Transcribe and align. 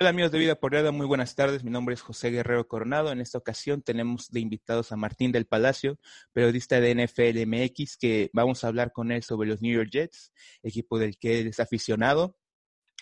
Hola 0.00 0.10
amigos 0.10 0.30
de 0.30 0.38
Vida 0.38 0.54
por 0.54 0.70
Porreada, 0.70 0.92
muy 0.92 1.06
buenas 1.06 1.34
tardes. 1.34 1.64
Mi 1.64 1.72
nombre 1.72 1.92
es 1.92 2.02
José 2.02 2.30
Guerrero 2.30 2.68
Coronado. 2.68 3.10
En 3.10 3.20
esta 3.20 3.36
ocasión 3.36 3.82
tenemos 3.82 4.30
de 4.30 4.38
invitados 4.38 4.92
a 4.92 4.96
Martín 4.96 5.32
del 5.32 5.44
Palacio, 5.44 5.98
periodista 6.32 6.78
de 6.80 6.94
NFL 6.94 7.44
MX, 7.44 7.96
que 7.96 8.30
vamos 8.32 8.62
a 8.62 8.68
hablar 8.68 8.92
con 8.92 9.10
él 9.10 9.24
sobre 9.24 9.48
los 9.48 9.60
New 9.60 9.74
York 9.74 9.90
Jets, 9.90 10.32
equipo 10.62 11.00
del 11.00 11.18
que 11.18 11.40
él 11.40 11.48
es 11.48 11.58
aficionado. 11.58 12.36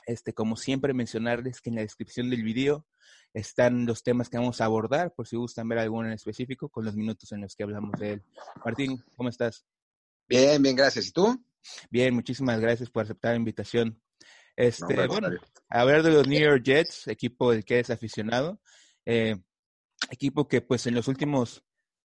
Este, 0.07 0.33
como 0.33 0.57
siempre, 0.57 0.95
mencionarles 0.95 1.61
que 1.61 1.69
en 1.69 1.77
la 1.77 1.83
descripción 1.83 2.31
del 2.31 2.43
video 2.43 2.87
están 3.35 3.85
los 3.85 4.03
temas 4.03 4.31
que 4.31 4.39
vamos 4.39 4.63
a 4.63 4.65
abordar, 4.65 5.13
por 5.15 5.29
si 5.29 5.37
gustan 5.37 5.69
ver 5.69 5.81
alguno 5.81 6.09
en 6.09 6.15
específico, 6.15 6.71
con 6.71 6.87
los 6.87 6.97
minutos 6.97 7.31
en 7.31 7.43
los 7.43 7.55
que 7.55 7.63
hablamos 7.63 7.93
de 8.01 8.13
él. 8.13 8.23
Martín, 8.65 9.05
¿cómo 9.17 9.29
estás? 9.29 9.67
Bien, 10.27 10.63
bien, 10.63 10.75
gracias. 10.75 11.09
¿Y 11.09 11.13
tú? 11.13 11.45
Bien, 11.91 12.15
muchísimas 12.15 12.59
gracias 12.59 12.89
por 12.89 13.03
aceptar 13.03 13.33
la 13.33 13.37
invitación. 13.37 14.01
Este, 14.57 15.07
bueno, 15.07 15.29
a 15.69 15.85
ver 15.85 16.03
de 16.03 16.13
los 16.13 16.27
New 16.27 16.41
York 16.41 16.63
Jets, 16.65 17.09
equipo 17.09 17.53
del 17.53 17.65
que 17.65 17.79
es 17.79 17.91
aficionado, 17.91 18.61
eh, 19.05 19.37
equipo 20.11 20.49
que 20.49 20.63
pues 20.63 20.87
en 20.87 20.95
los 20.95 21.09
últimos 21.09 21.63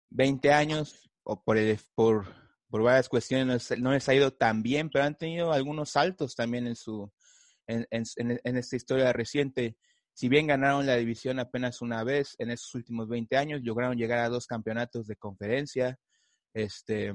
20 0.10 0.52
años, 0.52 1.10
o 1.24 1.42
por, 1.42 1.58
por, 1.96 2.26
por 2.70 2.84
varias 2.84 3.08
cuestiones, 3.08 3.72
no 3.80 3.94
les 3.94 4.10
ha 4.10 4.14
ido 4.14 4.32
tan 4.32 4.62
bien, 4.64 4.90
pero 4.90 5.06
han 5.06 5.18
tenido 5.18 5.54
algunos 5.54 5.92
saltos 5.92 6.36
también 6.36 6.68
en 6.68 6.76
su 6.76 7.12
en, 7.68 7.88
en, 7.92 8.40
en 8.44 8.58
esta 8.58 8.76
historia 8.76 9.14
reciente. 9.14 9.78
Si 10.14 10.28
bien 10.28 10.48
ganaron 10.48 10.86
la 10.86 10.98
división 10.98 11.40
apenas 11.40 11.82
una 11.82 12.04
vez 12.04 12.36
en 12.38 12.52
esos 12.52 12.76
últimos 12.76 13.08
20 13.08 13.38
años, 13.38 13.62
lograron 13.64 13.98
llegar 13.98 14.20
a 14.20 14.30
dos 14.30 14.46
campeonatos 14.46 15.08
de 15.08 15.16
conferencia. 15.16 15.98
Este, 16.54 17.14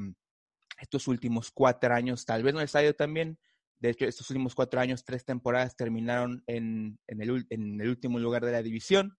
estos 0.80 1.08
últimos 1.08 1.50
cuatro 1.50 1.94
años 1.94 2.24
tal 2.24 2.42
vez 2.42 2.54
no 2.54 2.60
les 2.60 2.74
ha 2.74 2.82
ido 2.82 2.94
tan 2.94 3.12
bien, 3.12 3.38
de 3.78 3.90
hecho, 3.90 4.06
estos 4.06 4.30
últimos 4.30 4.54
cuatro 4.54 4.80
años, 4.80 5.04
tres 5.04 5.24
temporadas 5.24 5.76
terminaron 5.76 6.42
en, 6.46 6.98
el, 7.06 7.88
último 7.88 8.18
lugar 8.18 8.44
de 8.44 8.52
la 8.52 8.62
división, 8.62 9.16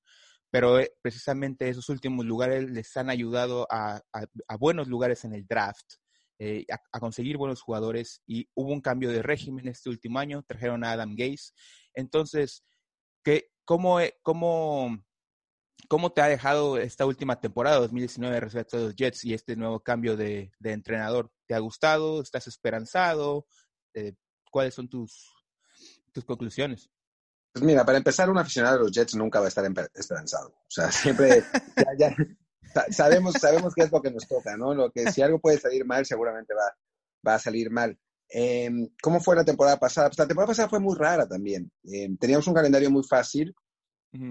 pero 0.49 0.79
eh, 0.79 0.91
precisamente 1.01 1.69
esos 1.69 1.89
últimos 1.89 2.25
lugares 2.25 2.69
les 2.69 2.95
han 2.97 3.09
ayudado 3.09 3.67
a, 3.69 4.01
buenos 4.59 4.87
lugares 4.87 5.25
en 5.25 5.33
el 5.33 5.45
draft, 5.45 5.85
eh, 6.39 6.65
a, 6.91 6.99
conseguir 6.99 7.37
buenos 7.37 7.61
jugadores 7.61 8.21
y 8.25 8.49
hubo 8.55 8.73
un 8.73 8.81
cambio 8.81 9.11
de 9.11 9.21
régimen 9.21 9.67
este 9.67 9.89
último 9.89 10.19
año, 10.19 10.43
trajeron 10.43 10.83
a 10.83 10.91
Adam 10.91 11.15
Gaze. 11.15 11.51
Entonces, 11.93 12.63
¿qué, 13.23 13.51
cómo, 13.63 13.99
eh, 13.99 14.17
cómo, 14.23 14.97
¿cómo 15.87 16.11
te 16.11 16.21
ha 16.21 16.27
dejado 16.27 16.79
esta 16.79 17.05
última 17.05 17.39
temporada 17.39 17.77
2019 17.77 18.39
respecto 18.39 18.77
a 18.77 18.81
los 18.81 18.95
Jets 18.95 19.23
y 19.23 19.35
este 19.35 19.55
nuevo 19.55 19.81
cambio 19.81 20.17
de, 20.17 20.51
entrenador? 20.63 21.31
¿Te 21.45 21.53
ha 21.53 21.59
gustado? 21.59 22.21
¿Estás 22.23 22.47
esperanzado? 22.47 23.45
¿Cuáles 24.51 24.73
son 24.73 24.87
tus, 24.89 25.31
tus 26.11 26.25
conclusiones? 26.25 26.89
Pues 27.51 27.65
mira, 27.65 27.85
para 27.85 27.97
empezar, 27.97 28.29
un 28.29 28.37
aficionado 28.37 28.77
de 28.77 28.83
los 28.83 28.91
Jets 28.91 29.15
nunca 29.15 29.39
va 29.39 29.45
a 29.45 29.49
estar 29.49 29.65
esperanzado. 29.93 30.49
O 30.49 30.69
sea, 30.69 30.91
siempre 30.91 31.43
ya, 31.97 32.15
sabemos, 32.91 33.33
sabemos 33.35 33.73
qué 33.73 33.83
es 33.83 33.91
lo 33.91 34.01
que 34.01 34.11
nos 34.11 34.27
toca, 34.27 34.55
¿no? 34.57 34.73
Lo 34.73 34.91
que 34.91 35.11
si 35.11 35.21
algo 35.21 35.39
puede 35.39 35.59
salir 35.59 35.85
mal, 35.85 36.05
seguramente 36.05 36.53
va, 36.53 36.75
va 37.27 37.35
a 37.35 37.39
salir 37.39 37.71
mal. 37.71 37.97
Em, 38.29 38.89
¿Cómo 39.01 39.19
fue 39.19 39.35
la 39.35 39.45
temporada 39.45 39.77
pasada? 39.77 40.09
Pues 40.09 40.19
la 40.19 40.27
temporada 40.27 40.51
pasada 40.51 40.69
fue 40.69 40.79
muy 40.79 40.95
rara 40.95 41.27
también. 41.27 41.71
Em, 41.83 42.17
teníamos 42.17 42.47
un 42.47 42.53
calendario 42.53 42.91
muy 42.91 43.03
fácil 43.03 43.55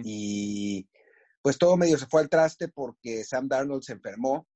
y 0.02 0.88
pues 1.42 1.58
todo 1.58 1.76
medio 1.76 1.96
se 1.96 2.06
fue 2.06 2.20
al 2.20 2.28
traste 2.28 2.66
porque 2.68 3.22
Sam 3.22 3.46
Darnold 3.46 3.84
se 3.84 3.92
enfermó 3.92 4.48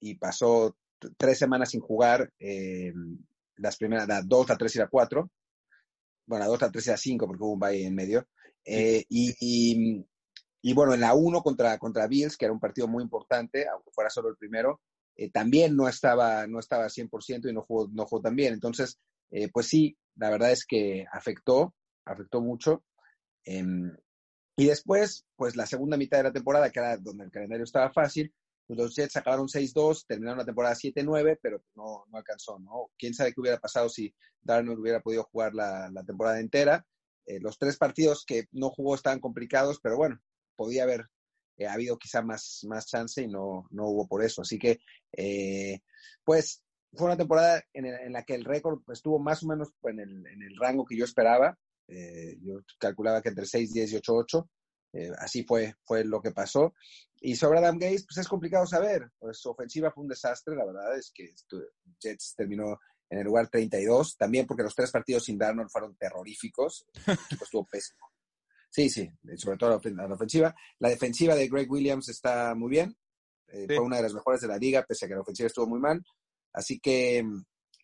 y 0.00 0.14
pasó 0.14 0.76
tres 1.16 1.38
semanas 1.38 1.70
sin 1.70 1.80
jugar. 1.80 2.32
Eh, 2.38 2.92
las 3.58 3.76
primeras, 3.76 4.08
la 4.08 4.22
2, 4.22 4.48
la 4.48 4.56
3 4.56 4.76
y 4.76 4.78
la 4.78 4.88
4. 4.88 5.30
Bueno, 6.26 6.44
la 6.44 6.48
2, 6.48 6.60
la 6.60 6.70
3 6.70 6.86
y 6.86 6.90
la 6.90 6.96
5 6.96 7.26
porque 7.26 7.42
hubo 7.42 7.52
un 7.52 7.60
baile 7.60 7.86
en 7.86 7.94
medio. 7.94 8.26
Eh, 8.64 9.04
y, 9.08 10.04
y, 10.62 10.74
bueno, 10.74 10.94
en 10.94 11.00
la 11.00 11.14
1 11.14 11.42
contra, 11.42 11.78
contra 11.78 12.06
Bills, 12.06 12.36
que 12.36 12.46
era 12.46 12.52
un 12.52 12.60
partido 12.60 12.88
muy 12.88 13.02
importante, 13.02 13.66
aunque 13.68 13.90
fuera 13.92 14.10
solo 14.10 14.28
el 14.28 14.36
primero, 14.36 14.80
eh, 15.14 15.30
también 15.30 15.76
no 15.76 15.88
estaba, 15.88 16.46
no 16.46 16.58
estaba 16.58 16.88
100% 16.88 17.48
y 17.48 17.52
no 17.52 17.62
jugó, 17.62 17.88
no 17.92 18.06
jugó 18.06 18.22
tan 18.22 18.36
bien. 18.36 18.52
Entonces, 18.52 18.98
eh, 19.30 19.48
pues 19.52 19.68
sí, 19.68 19.96
la 20.16 20.30
verdad 20.30 20.50
es 20.52 20.66
que 20.66 21.06
afectó, 21.10 21.74
afectó 22.04 22.40
mucho. 22.40 22.84
Em, 23.44 23.96
y 24.56 24.66
después, 24.66 25.24
pues 25.36 25.56
la 25.56 25.66
segunda 25.66 25.96
mitad 25.96 26.18
de 26.18 26.24
la 26.24 26.32
temporada, 26.32 26.70
que 26.70 26.80
era 26.80 26.96
donde 26.96 27.24
el 27.24 27.30
calendario 27.30 27.64
estaba 27.64 27.92
fácil, 27.92 28.34
pues, 28.66 28.78
los 28.78 28.94
Jets 28.94 29.16
acabaron 29.16 29.48
6-2, 29.48 30.04
terminaron 30.06 30.38
la 30.38 30.44
temporada 30.44 30.74
7-9, 30.74 31.38
pero 31.40 31.62
no, 31.74 32.04
no 32.10 32.18
alcanzó, 32.18 32.58
¿no? 32.58 32.90
Quién 32.98 33.14
sabe 33.14 33.32
qué 33.32 33.40
hubiera 33.40 33.58
pasado 33.58 33.88
si 33.88 34.14
Darnold 34.42 34.80
hubiera 34.80 35.00
podido 35.00 35.24
jugar 35.24 35.54
la, 35.54 35.88
la 35.90 36.04
temporada 36.04 36.40
entera. 36.40 36.84
Eh, 37.26 37.40
los 37.40 37.58
tres 37.58 37.76
partidos 37.76 38.24
que 38.24 38.46
no 38.52 38.70
jugó 38.70 38.94
estaban 38.94 39.20
complicados, 39.20 39.80
pero 39.82 39.96
bueno, 39.96 40.20
podía 40.54 40.84
haber 40.84 41.06
eh, 41.58 41.66
habido 41.66 41.98
quizá 41.98 42.22
más, 42.22 42.60
más 42.68 42.86
chance 42.86 43.22
y 43.22 43.28
no, 43.28 43.66
no 43.70 43.86
hubo 43.86 44.06
por 44.06 44.24
eso. 44.24 44.42
Así 44.42 44.58
que, 44.58 44.78
eh, 45.12 45.80
pues, 46.24 46.62
fue 46.92 47.06
una 47.06 47.16
temporada 47.16 47.62
en, 47.72 47.86
en, 47.86 48.12
la 48.12 48.22
que 48.24 48.34
el 48.34 48.44
récord 48.44 48.80
estuvo 48.92 49.18
más 49.18 49.42
o 49.42 49.48
menos 49.48 49.70
en 49.82 50.00
el, 50.00 50.26
en 50.26 50.42
el 50.42 50.56
rango 50.56 50.84
que 50.84 50.96
yo 50.96 51.04
esperaba. 51.04 51.58
yo 51.88 52.60
calculaba 52.78 53.22
que 53.22 53.28
entre 53.30 53.46
6, 53.46 53.72
10 53.72 53.92
y 53.92 53.96
8, 53.96 54.14
8. 54.14 54.50
Así 55.18 55.44
fue, 55.44 55.74
fue 55.84 56.04
lo 56.04 56.20
que 56.20 56.32
pasó. 56.32 56.74
Y 57.20 57.36
sobre 57.36 57.58
Adam 57.58 57.78
Gaze, 57.78 58.04
pues 58.06 58.18
es 58.18 58.28
complicado 58.28 58.66
saber. 58.66 59.10
Pues 59.18 59.38
su 59.38 59.50
ofensiva 59.50 59.90
fue 59.90 60.02
un 60.02 60.08
desastre, 60.08 60.54
la 60.54 60.66
verdad 60.66 60.96
es 60.96 61.10
que 61.14 61.34
Jets 62.00 62.34
terminó 62.36 62.78
en 63.08 63.18
el 63.18 63.24
lugar 63.24 63.48
32, 63.48 64.16
también 64.16 64.46
porque 64.46 64.62
los 64.62 64.74
tres 64.74 64.90
partidos 64.90 65.24
sin 65.24 65.38
Darnold 65.38 65.70
fueron 65.70 65.96
terroríficos, 65.96 66.86
estuvo 67.40 67.64
pésimo. 67.66 68.10
Sí, 68.68 68.90
sí, 68.90 69.10
sobre 69.36 69.56
todo 69.56 69.70
la 69.70 70.14
ofensiva. 70.14 70.54
La 70.80 70.88
defensiva 70.88 71.34
de 71.34 71.48
Greg 71.48 71.70
Williams 71.70 72.08
está 72.08 72.54
muy 72.54 72.70
bien, 72.70 72.96
eh, 73.48 73.66
fue 73.66 73.80
una 73.80 73.96
de 73.96 74.02
las 74.02 74.14
mejores 74.14 74.40
de 74.40 74.48
la 74.48 74.58
liga, 74.58 74.84
pese 74.86 75.06
a 75.06 75.08
que 75.08 75.14
la 75.14 75.20
ofensiva 75.20 75.46
estuvo 75.46 75.66
muy 75.66 75.78
mal. 75.78 76.02
Así 76.52 76.78
que, 76.80 77.24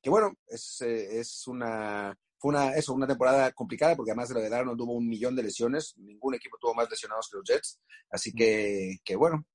que 0.03 0.11
bueno, 0.11 0.35
es, 0.47 0.81
eh, 0.83 1.21
es 1.21 1.47
una 1.47 2.17
fue 2.43 2.49
una, 2.49 2.75
eso, 2.75 2.93
una 2.93 3.07
temporada 3.07 3.53
complicada 3.53 3.95
porque 3.95 4.11
además 4.11 4.29
de 4.29 4.35
lo 4.35 4.41
de 4.41 4.51
Darnold 4.51 4.77
tuvo 4.77 4.95
un 4.95 5.09
millón 5.09 5.37
de 5.37 5.45
lesiones, 5.45 5.95
ningún 5.97 6.35
equipo 6.35 6.59
tuvo 6.61 6.75
más 6.75 6.91
lesionados 6.91 7.29
que 7.31 7.37
los 7.37 7.45
Jets, 7.49 7.81
así 8.11 8.33
que, 8.33 8.97
que 9.05 9.15
bueno, 9.15 9.47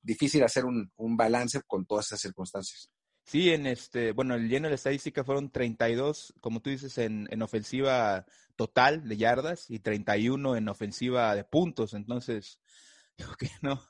difícil 0.00 0.44
hacer 0.44 0.64
un, 0.64 0.92
un 0.94 1.16
balance 1.16 1.60
con 1.66 1.84
todas 1.86 2.06
esas 2.06 2.20
circunstancias. 2.20 2.88
Sí, 3.24 3.50
en 3.50 3.66
este, 3.66 4.12
bueno, 4.12 4.36
el 4.36 4.48
lleno 4.48 4.66
de 4.66 4.70
la 4.70 4.76
estadística 4.76 5.24
fueron 5.24 5.50
32, 5.50 6.34
como 6.40 6.62
tú 6.62 6.70
dices, 6.70 6.96
en, 6.98 7.26
en 7.32 7.42
ofensiva 7.42 8.24
total 8.54 9.08
de 9.08 9.16
yardas 9.16 9.68
y 9.68 9.80
31 9.80 10.54
en 10.54 10.68
ofensiva 10.68 11.34
de 11.34 11.42
puntos. 11.42 11.94
Entonces, 11.94 12.60
creo 13.16 13.34
que 13.36 13.50
no, 13.60 13.82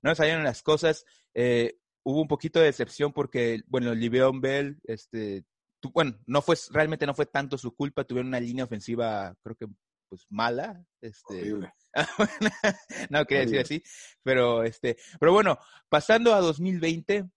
no 0.00 0.14
salieron 0.14 0.44
las 0.44 0.62
cosas. 0.62 1.04
Eh, 1.34 1.80
hubo 2.04 2.20
un 2.20 2.28
poquito 2.28 2.60
de 2.60 2.66
decepción 2.66 3.12
porque, 3.12 3.62
bueno, 3.66 3.92
Livion 3.92 4.40
Bell 4.40 4.78
este, 4.84 5.44
bueno, 5.92 6.18
no 6.26 6.42
fue, 6.42 6.56
realmente 6.70 7.06
no 7.06 7.14
fue 7.14 7.26
tanto 7.26 7.58
su 7.58 7.74
culpa, 7.74 8.04
tuvieron 8.04 8.28
una 8.28 8.40
línea 8.40 8.64
ofensiva, 8.64 9.34
creo 9.42 9.56
que, 9.56 9.66
pues, 10.08 10.26
mala. 10.28 10.84
Este, 11.00 11.54
no 13.10 13.24
quería 13.24 13.44
decir 13.44 13.60
así, 13.60 13.82
pero, 14.22 14.64
este, 14.64 14.96
pero 15.20 15.32
bueno, 15.32 15.58
pasando 15.88 16.34
a 16.34 16.40
2020, 16.40 17.28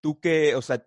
tú 0.00 0.20
que, 0.20 0.54
o 0.54 0.62
sea, 0.62 0.84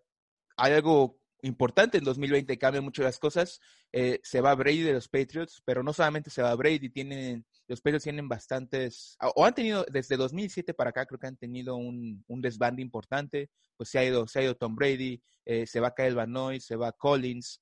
hay 0.57 0.73
algo 0.73 1.19
importante 1.41 1.97
en 1.97 2.03
2020, 2.03 2.57
cambia 2.57 2.81
mucho 2.81 3.03
las 3.03 3.19
cosas, 3.19 3.59
eh, 3.91 4.19
se 4.23 4.41
va 4.41 4.55
Brady 4.55 4.81
de 4.81 4.93
los 4.93 5.09
Patriots, 5.09 5.61
pero 5.65 5.83
no 5.83 5.93
solamente 5.93 6.29
se 6.29 6.41
va 6.41 6.55
Brady, 6.55 6.89
tienen, 6.89 7.45
los 7.68 7.81
Patriots 7.81 8.03
tienen 8.03 8.28
bastantes, 8.28 9.18
o 9.35 9.46
han 9.46 9.53
tenido, 9.53 9.85
desde 9.90 10.18
2007 10.18 10.74
para 10.74 10.90
acá, 10.90 11.06
creo 11.06 11.19
que 11.19 11.28
han 11.28 11.38
tenido 11.38 11.75
un, 11.75 12.24
un 12.28 12.41
desbande 12.41 12.81
importante, 12.81 13.50
pues 13.78 13.90
se 13.90 14.00
ha 14.00 14.03
ido, 14.03 14.28
se 14.28 14.40
ha 14.40 14.44
ido 14.44 14.56
Tom 14.56 14.75
Brady, 14.75 15.22
eh, 15.46 15.66
se 15.66 15.79
va 15.79 15.94
Kyle 15.96 16.16
Van 16.16 16.31
Noy, 16.31 16.59
se 16.59 16.75
va 16.75 16.91
Collins, 16.91 17.62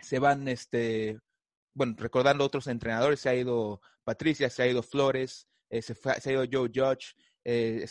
se 0.00 0.18
van, 0.18 0.48
este, 0.48 1.18
bueno, 1.74 1.94
recordando 1.98 2.44
otros 2.44 2.66
entrenadores, 2.68 3.20
se 3.20 3.28
ha 3.28 3.34
ido 3.34 3.80
Patricia, 4.04 4.48
se 4.48 4.62
ha 4.62 4.66
ido 4.68 4.82
Flores, 4.82 5.48
eh, 5.70 5.82
se 5.82 5.96
ha 6.04 6.32
ido 6.32 6.44
Joe 6.50 6.70
Judge, 6.72 7.14
eh. 7.48 7.86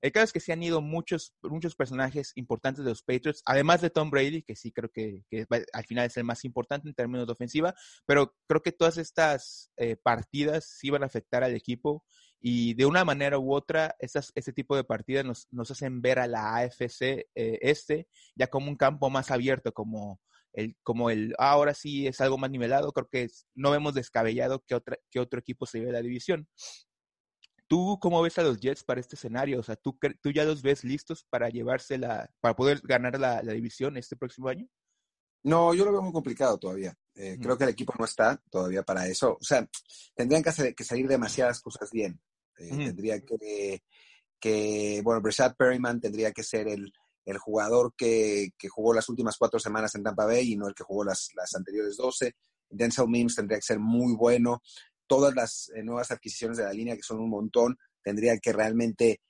El 0.00 0.12
caso 0.12 0.24
es 0.24 0.32
que 0.32 0.40
se 0.40 0.52
han 0.52 0.62
ido 0.62 0.80
muchos, 0.80 1.34
muchos 1.42 1.76
personajes 1.76 2.32
importantes 2.34 2.84
de 2.84 2.90
los 2.90 3.02
Patriots, 3.02 3.42
además 3.46 3.80
de 3.80 3.90
Tom 3.90 4.10
Brady, 4.10 4.42
que 4.42 4.56
sí 4.56 4.72
creo 4.72 4.90
que, 4.90 5.22
al 5.72 5.84
final 5.84 6.06
es 6.06 6.16
el 6.16 6.24
más 6.24 6.44
importante 6.44 6.88
en 6.88 6.94
términos 6.94 7.26
de 7.26 7.32
ofensiva, 7.32 7.74
pero 8.06 8.34
creo 8.48 8.62
que 8.62 8.72
todas 8.72 8.98
estas 8.98 9.70
eh, 9.76 9.96
partidas 9.96 10.66
sí 10.66 10.90
van 10.90 11.04
a 11.04 11.06
afectar 11.06 11.44
al 11.44 11.54
equipo 11.54 12.04
y 12.40 12.74
de 12.74 12.86
una 12.86 13.04
manera 13.04 13.38
u 13.38 13.54
otra, 13.54 13.94
esas, 14.00 14.32
ese 14.34 14.52
tipo 14.52 14.74
de 14.74 14.82
partidas 14.82 15.24
nos, 15.24 15.70
hacen 15.70 16.02
ver 16.02 16.18
a 16.18 16.26
la 16.26 16.56
AFC 16.56 17.02
eh, 17.02 17.26
este 17.34 18.08
ya 18.34 18.48
como 18.48 18.68
un 18.68 18.76
campo 18.76 19.10
más 19.10 19.30
abierto, 19.30 19.72
como 19.72 20.20
el, 20.52 20.76
como 20.82 21.10
el 21.10 21.34
ah, 21.38 21.52
ahora 21.52 21.72
sí 21.72 22.08
es 22.08 22.20
algo 22.20 22.38
más 22.38 22.50
nivelado, 22.50 22.92
creo 22.92 23.08
que 23.08 23.28
no 23.54 23.70
vemos 23.70 23.94
descabellado 23.94 24.64
que, 24.66 24.74
otra, 24.74 24.98
que 25.10 25.20
otro 25.20 25.38
equipo 25.38 25.66
se 25.66 25.78
lleve 25.78 25.92
la 25.92 26.02
división. 26.02 26.48
¿Tú 27.72 27.98
cómo 27.98 28.20
ves 28.20 28.36
a 28.36 28.42
los 28.42 28.60
Jets 28.60 28.84
para 28.84 29.00
este 29.00 29.16
escenario? 29.16 29.60
O 29.60 29.62
sea, 29.62 29.76
¿tú, 29.76 29.98
tú 30.20 30.30
ya 30.30 30.44
los 30.44 30.60
ves 30.60 30.84
listos 30.84 31.24
para 31.30 31.48
llevarse 31.48 31.96
la, 31.96 32.30
para 32.38 32.54
poder 32.54 32.82
ganar 32.84 33.18
la, 33.18 33.40
división 33.40 33.96
este 33.96 34.14
próximo 34.14 34.48
año? 34.48 34.68
No, 35.42 35.72
yo 35.72 35.86
lo 35.86 35.92
veo 35.92 36.02
muy 36.02 36.12
complicado 36.12 36.58
todavía. 36.58 36.94
Eh, 37.14 37.38
creo 37.40 37.56
que 37.56 37.64
el 37.64 37.70
equipo 37.70 37.94
no 37.98 38.04
está 38.04 38.38
todavía 38.50 38.82
para 38.82 39.06
eso. 39.06 39.38
O 39.40 39.42
sea, 39.42 39.66
tendrían 40.14 40.42
que, 40.42 40.50
hacer, 40.50 40.74
que 40.74 40.84
salir 40.84 41.08
demasiadas 41.08 41.62
cosas 41.62 41.90
bien. 41.90 42.20
Eh, 42.58 42.68
tendría 42.68 43.18
que, 43.22 43.82
que, 44.38 45.00
bueno, 45.02 45.22
Breshad 45.22 45.56
Perryman 45.56 45.98
tendría 45.98 46.30
que 46.30 46.42
ser 46.42 46.68
el, 46.68 46.92
el 47.24 47.38
jugador 47.38 47.94
que, 47.96 48.50
que, 48.58 48.68
jugó 48.68 48.92
las 48.92 49.08
últimas 49.08 49.38
cuatro 49.38 49.58
semanas 49.58 49.94
en 49.94 50.02
Tampa 50.02 50.26
Bay 50.26 50.52
y 50.52 50.56
no 50.56 50.68
el 50.68 50.74
que 50.74 50.84
jugó 50.84 51.04
las, 51.04 51.30
las 51.34 51.54
anteriores 51.54 51.96
12. 51.96 52.34
Denzel 52.68 53.08
Mims 53.08 53.36
tendría 53.36 53.56
que 53.56 53.66
ser 53.66 53.78
muy 53.78 54.14
bueno. 54.14 54.60
Todas 55.12 55.34
las 55.34 55.70
eh, 55.74 55.82
nuevas 55.82 56.10
adquisiciones 56.10 56.56
de 56.56 56.64
la 56.64 56.72
línea, 56.72 56.96
que 56.96 57.02
son 57.02 57.20
un 57.20 57.28
montón, 57.28 57.76
tendría 58.02 58.38
que 58.38 58.50
realmente, 58.50 59.20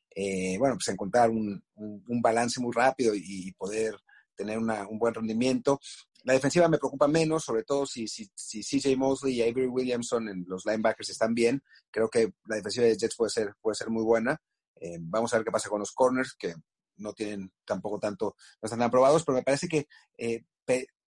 bueno, 0.59 0.77
pues 0.77 0.87
encontrar 0.89 1.31
un, 1.31 1.61
un, 1.75 2.23
balance 2.23 2.61
muy 2.61 2.71
rápido 2.73 3.15
y, 3.17 3.51
poder 3.59 3.97
tener 4.37 4.59
una, 4.59 4.87
un 4.87 4.97
buen 4.97 5.13
rendimiento. 5.13 5.81
La 6.23 6.35
defensiva 6.35 6.69
me 6.69 6.79
preocupa 6.79 7.09
menos, 7.09 7.43
sobre 7.43 7.65
todo 7.65 7.85
si, 7.85 8.07
si, 8.07 8.31
si 8.33 8.63
CJ 8.63 8.97
Mosley 8.97 9.35
y 9.35 9.43
Avery 9.43 9.67
Williamson 9.67 10.29
en 10.29 10.45
los 10.47 10.65
linebackers 10.65 11.11
están 11.11 11.35
bien. 11.35 11.63
Creo 11.91 12.09
que 12.09 12.33
la 12.47 12.57
defensiva 12.57 12.87
de 12.87 12.97
Jets 12.97 13.17
puede 13.17 13.31
ser, 13.31 13.55
puede 13.61 13.75
ser 13.75 13.91
muy 13.91 14.05
buena. 14.05 14.41
Eh, 14.77 14.99
vamos 15.01 15.35
a 15.35 15.39
ver 15.39 15.45
qué 15.45 15.51
pasa 15.51 15.69
con 15.69 15.81
los 15.81 15.91
corners, 15.91 16.37
que 16.39 16.55
no 16.99 17.13
tienen 17.13 17.51
tampoco 17.65 17.99
tanto, 17.99 18.37
no 18.61 18.67
están 18.67 18.83
aprobados, 18.83 19.25
pero 19.25 19.39
me 19.39 19.43
parece 19.43 19.67
que 19.67 19.89
eh, 20.17 20.45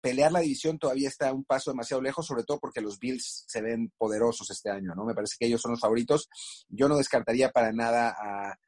pelear 0.05 0.31
la 0.31 0.41
división 0.41 0.79
todavía 0.79 1.09
está 1.09 1.33
un 1.33 1.45
paso 1.45 1.71
demasiado 1.71 2.03
lejos, 2.03 2.27
sobre 2.27 2.45
todo 2.45 2.61
porque 2.61 2.83
los 2.83 2.99
Bills 2.99 3.45
se 3.49 3.63
ven 3.63 3.91
poderosos 3.97 4.51
este 4.51 4.69
año, 4.69 4.95
¿no? 4.95 5.07
Me 5.07 5.15
parece 5.15 5.37
que 5.39 5.47
ellos 5.47 5.63
son 5.63 5.71
los 5.71 5.81
favoritos. 5.81 6.29
Yo 6.69 6.91
no 6.91 6.99
descartaría 6.99 7.51
para 7.51 7.73
nada 7.73 8.15
a, 8.21 8.59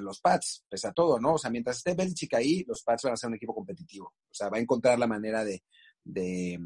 los 0.00 0.20
Pats, 0.20 0.64
pese 0.68 0.88
a 0.88 0.92
todo, 0.92 1.20
¿no? 1.20 1.34
O 1.34 1.38
sea, 1.38 1.48
mientras 1.50 1.76
esté 1.76 1.94
Belichick 1.94 2.34
ahí, 2.34 2.64
los 2.66 2.82
Pats 2.82 3.04
van 3.04 3.12
a 3.12 3.16
ser 3.16 3.28
un 3.28 3.36
equipo 3.36 3.54
competitivo. 3.54 4.14
O 4.28 4.34
sea, 4.34 4.48
va 4.48 4.58
a 4.58 4.60
encontrar 4.60 4.98
la 4.98 5.06
manera 5.06 5.44
de, 5.44 5.62
de 6.04 6.58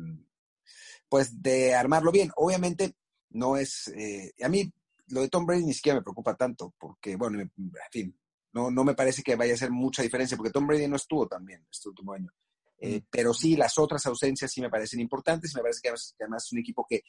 pues, 1.09 1.43
de 1.43 1.75
armarlo 1.75 2.11
bien. 2.13 2.31
Obviamente, 2.37 2.97
no 3.31 3.57
es, 3.57 3.89
eh, 3.89 4.33
a 4.43 4.49
mí 4.49 4.71
lo 5.09 5.21
de 5.21 5.29
Tom 5.29 5.45
Brady 5.45 5.65
ni 5.65 5.75
siquiera 5.75 5.99
me 5.99 6.03
preocupa 6.03 6.35
tanto, 6.35 6.75
porque, 6.79 7.17
bueno, 7.17 7.41
en 7.41 7.51
fin, 7.91 8.19
no, 8.53 8.71
no 8.71 8.85
me 8.85 8.95
parece 8.95 9.23
que 9.23 9.37
vaya 9.37 9.53
a 9.53 9.57
hacer 9.57 9.71
mucha 9.71 10.03
diferencia, 10.03 10.37
porque 10.37 10.53
Tom 10.53 10.67
Brady 10.67 10.89
no 10.89 10.97
estuvo 10.97 11.27
también 11.27 11.67
este 11.71 11.91
último 11.91 12.13
año. 12.13 12.31
Eh, 12.79 13.01
mm. 13.01 13.07
Pero 13.11 13.35
sí, 13.35 13.57
las 13.57 13.79
otras 13.79 14.05
ausencias 14.07 14.51
sí 14.51 14.61
me 14.61 14.71
parecen 14.71 15.01
importantes 15.01 15.53
y 15.53 15.57
me 15.57 15.63
parece 15.63 15.81
que 15.83 15.89
además, 15.89 16.45
es 16.45 16.53
un 16.53 16.59
equipo 16.59 16.87
que, 16.89 17.03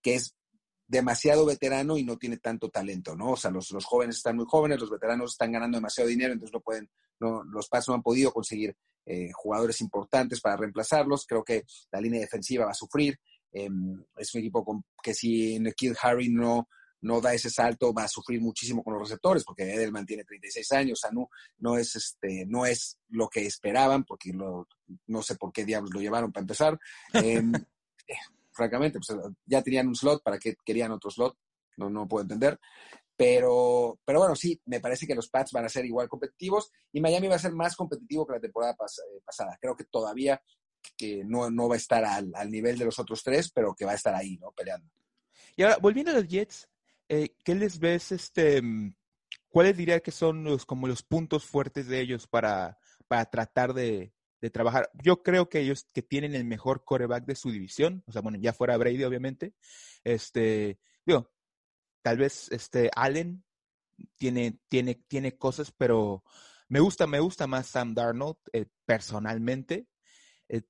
que 0.00 0.14
es 0.14 0.34
demasiado 0.86 1.46
veterano 1.46 1.96
y 1.96 2.04
no 2.04 2.18
tiene 2.18 2.36
tanto 2.36 2.68
talento, 2.68 3.16
¿no? 3.16 3.32
O 3.32 3.36
sea, 3.36 3.50
los, 3.50 3.70
los, 3.70 3.84
jóvenes 3.84 4.16
están 4.16 4.36
muy 4.36 4.44
jóvenes, 4.46 4.80
los 4.80 4.90
veteranos 4.90 5.32
están 5.32 5.52
ganando 5.52 5.78
demasiado 5.78 6.08
dinero, 6.08 6.32
entonces 6.32 6.52
no 6.52 6.60
pueden, 6.60 6.90
no, 7.18 7.42
los 7.44 7.68
Pats 7.68 7.88
no 7.88 7.94
han 7.94 8.02
podido 8.02 8.32
conseguir 8.32 8.76
eh, 9.04 9.30
jugadores 9.32 9.80
importantes 9.80 10.40
para 10.40 10.56
reemplazarlos. 10.56 11.26
Creo 11.26 11.42
que 11.42 11.64
la 11.90 12.00
línea 12.00 12.20
defensiva 12.20 12.66
va 12.66 12.72
a 12.72 12.74
sufrir. 12.74 13.18
Em, 13.52 14.02
es 14.16 14.34
un 14.34 14.40
equipo 14.40 14.64
con, 14.64 14.84
que 15.02 15.12
si 15.14 15.58
Nikhil 15.58 15.96
Harry 16.02 16.28
no, 16.28 16.68
no 17.02 17.20
da 17.20 17.34
ese 17.34 17.50
salto, 17.50 17.92
va 17.92 18.04
a 18.04 18.08
sufrir 18.08 18.40
muchísimo 18.40 18.82
con 18.82 18.94
los 18.94 19.02
receptores, 19.02 19.44
porque 19.44 19.74
Edelman 19.74 20.06
tiene 20.06 20.24
36 20.24 20.72
años, 20.72 21.04
Anu 21.04 21.28
no 21.58 21.76
es, 21.76 21.94
este, 21.96 22.46
no 22.46 22.64
es 22.64 22.98
lo 23.08 23.28
que 23.28 23.44
esperaban, 23.44 24.04
porque 24.04 24.32
no 24.32 25.22
sé 25.22 25.36
por 25.36 25.52
qué 25.52 25.64
diablos 25.64 25.92
lo 25.92 26.00
llevaron 26.00 26.32
para 26.32 26.42
empezar. 26.42 26.78
Em, 27.12 27.52
eh, 28.08 28.14
francamente, 28.52 28.98
pues 28.98 29.18
ya 29.44 29.62
tenían 29.62 29.88
un 29.88 29.96
slot, 29.96 30.22
¿para 30.22 30.38
qué 30.38 30.54
querían 30.64 30.92
otro 30.92 31.10
slot? 31.10 31.36
No, 31.76 31.90
no 31.90 32.06
puedo 32.06 32.22
entender. 32.22 32.58
Pero, 33.16 33.98
pero 34.04 34.20
bueno, 34.20 34.34
sí, 34.34 34.60
me 34.66 34.80
parece 34.80 35.06
que 35.06 35.14
los 35.14 35.28
Pats 35.28 35.52
van 35.52 35.64
a 35.64 35.68
ser 35.68 35.84
igual 35.84 36.08
competitivos 36.08 36.70
y 36.92 37.00
Miami 37.00 37.28
va 37.28 37.36
a 37.36 37.40
ser 37.40 37.52
más 37.52 37.76
competitivo 37.76 38.26
que 38.26 38.34
la 38.34 38.40
temporada 38.40 38.72
eh, 38.72 39.20
pasada. 39.24 39.58
Creo 39.60 39.76
que 39.76 39.84
todavía 39.84 40.42
que 40.96 41.22
no, 41.24 41.50
no 41.50 41.68
va 41.68 41.74
a 41.74 41.78
estar 41.78 42.04
al, 42.04 42.32
al, 42.34 42.50
nivel 42.50 42.78
de 42.78 42.84
los 42.84 42.98
otros 42.98 43.22
tres, 43.22 43.50
pero 43.52 43.74
que 43.74 43.84
va 43.84 43.92
a 43.92 43.96
estar 43.96 44.14
ahí, 44.14 44.38
¿no? 44.38 44.50
Peleando. 44.50 44.90
Y 45.56 45.62
ahora, 45.62 45.76
volviendo 45.76 46.10
a 46.10 46.14
los 46.14 46.26
Jets, 46.26 46.68
eh, 47.12 47.36
¿qué 47.44 47.54
les 47.54 47.78
ves, 47.78 48.10
este, 48.10 48.62
mm, 48.62 48.94
cuáles 49.50 49.76
diría 49.76 50.00
que 50.00 50.10
son 50.10 50.44
los, 50.44 50.64
como 50.64 50.88
los 50.88 51.02
puntos 51.02 51.44
fuertes 51.44 51.86
de 51.86 52.00
ellos 52.00 52.26
para, 52.26 52.78
para 53.06 53.26
tratar 53.26 53.74
de, 53.74 54.14
de 54.40 54.50
trabajar. 54.50 54.90
Yo 54.94 55.22
creo 55.22 55.50
que 55.50 55.60
ellos 55.60 55.86
que 55.92 56.00
tienen 56.00 56.34
el 56.34 56.44
mejor 56.46 56.84
coreback 56.84 57.26
de 57.26 57.36
su 57.36 57.50
división, 57.50 58.02
o 58.06 58.12
sea, 58.12 58.22
bueno, 58.22 58.38
ya 58.40 58.54
fuera 58.54 58.78
Brady, 58.78 59.04
obviamente. 59.04 59.54
Este, 60.04 60.78
digo, 61.04 61.30
tal 62.00 62.16
vez 62.16 62.50
este 62.50 62.90
Allen 62.96 63.44
tiene, 64.16 64.58
tiene, 64.68 64.94
tiene 64.94 65.36
cosas, 65.36 65.70
pero 65.70 66.24
me 66.68 66.80
gusta, 66.80 67.06
me 67.06 67.20
gusta 67.20 67.46
más 67.46 67.66
Sam 67.66 67.92
Darnold 67.92 68.38
eh, 68.54 68.66
personalmente. 68.86 69.86
Eh, 70.48 70.62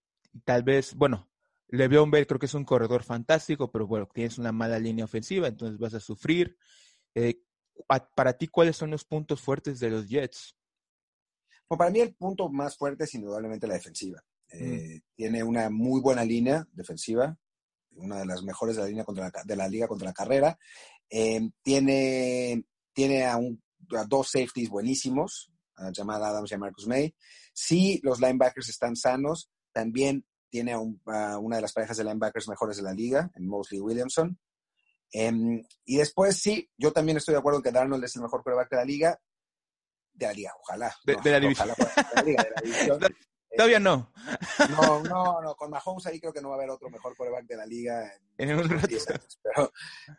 tal 0.44 0.64
vez, 0.64 0.94
bueno, 0.96 1.30
Le'Veon 1.72 2.10
Bell 2.10 2.26
creo 2.26 2.38
que 2.38 2.46
es 2.46 2.54
un 2.54 2.64
corredor 2.64 3.02
fantástico, 3.02 3.70
pero 3.70 3.86
bueno, 3.86 4.06
tienes 4.12 4.36
una 4.36 4.52
mala 4.52 4.78
línea 4.78 5.06
ofensiva, 5.06 5.48
entonces 5.48 5.78
vas 5.78 5.94
a 5.94 6.00
sufrir. 6.00 6.56
Eh, 7.14 7.40
para 8.14 8.34
ti, 8.34 8.46
¿cuáles 8.48 8.76
son 8.76 8.90
los 8.90 9.04
puntos 9.04 9.40
fuertes 9.40 9.80
de 9.80 9.90
los 9.90 10.08
Jets? 10.08 10.56
para 11.68 11.90
mí 11.90 12.00
el 12.00 12.14
punto 12.14 12.50
más 12.50 12.76
fuerte 12.76 13.04
es 13.04 13.14
indudablemente 13.14 13.66
la 13.66 13.72
defensiva. 13.72 14.22
Eh, 14.50 15.00
tiene 15.16 15.42
una 15.42 15.70
muy 15.70 16.02
buena 16.02 16.22
línea 16.22 16.68
defensiva, 16.72 17.38
una 17.92 18.18
de 18.18 18.26
las 18.26 18.42
mejores 18.42 18.76
de 18.76 18.82
la, 18.82 18.88
línea 18.88 19.04
contra 19.04 19.32
de 19.42 19.56
la 19.56 19.68
liga 19.68 19.88
contra 19.88 20.08
la 20.08 20.12
carrera. 20.12 20.58
Eh, 21.08 21.48
tiene 21.62 22.62
tiene 22.92 23.24
a, 23.24 23.38
dos 24.06 24.28
safeties 24.30 24.68
buenísimos, 24.68 25.50
a 25.76 25.90
Jamal 25.94 26.22
Adams 26.22 26.50
y 26.50 26.54
a 26.54 26.58
Marcus 26.58 26.86
May. 26.86 27.14
Si 27.54 28.00
los 28.02 28.20
linebackers 28.20 28.68
están 28.68 28.94
sanos, 28.94 29.50
también 29.72 30.26
tiene 30.52 30.74
a, 30.74 31.38
una 31.38 31.56
de 31.56 31.62
las 31.62 31.72
parejas 31.72 31.96
de 31.96 32.04
linebackers 32.04 32.46
mejores 32.46 32.76
de 32.76 32.82
la 32.82 32.92
liga, 32.92 33.30
en 33.34 33.48
Mosley 33.48 33.80
Williamson. 33.80 34.38
Em, 35.10 35.62
y 35.86 35.96
después, 35.96 36.36
sí, 36.36 36.70
yo 36.76 36.92
también 36.92 37.16
estoy 37.16 37.32
de 37.32 37.38
acuerdo 37.38 37.58
en 37.58 37.62
que 37.64 37.72
Darnold 37.72 38.04
es 38.04 38.14
el 38.16 38.22
mejor 38.22 38.42
quarterback 38.42 38.70
de 38.70 38.76
la 38.76 38.84
liga, 38.84 39.20
de 40.12 40.26
la 40.26 40.32
liga, 40.34 40.52
ojalá. 40.60 40.94
De, 41.04 41.16
la 41.24 41.40
división. 41.40 41.70
Todavía 43.56 43.80
no. 43.80 44.12
No, 44.70 45.02
no, 45.02 45.40
no. 45.42 45.54
Con 45.56 45.70
Mahomes 45.70 46.06
ahí 46.06 46.20
creo 46.20 46.32
que 46.32 46.40
no 46.40 46.48
va 46.48 46.54
a 46.54 46.58
haber 46.58 46.70
otro 46.70 46.88
mejor 46.90 47.16
coreback 47.16 47.46
de 47.46 47.56
la 47.56 47.66
liga 47.66 48.10
en, 48.38 48.58
un 48.58 48.68
rato. 48.68 48.88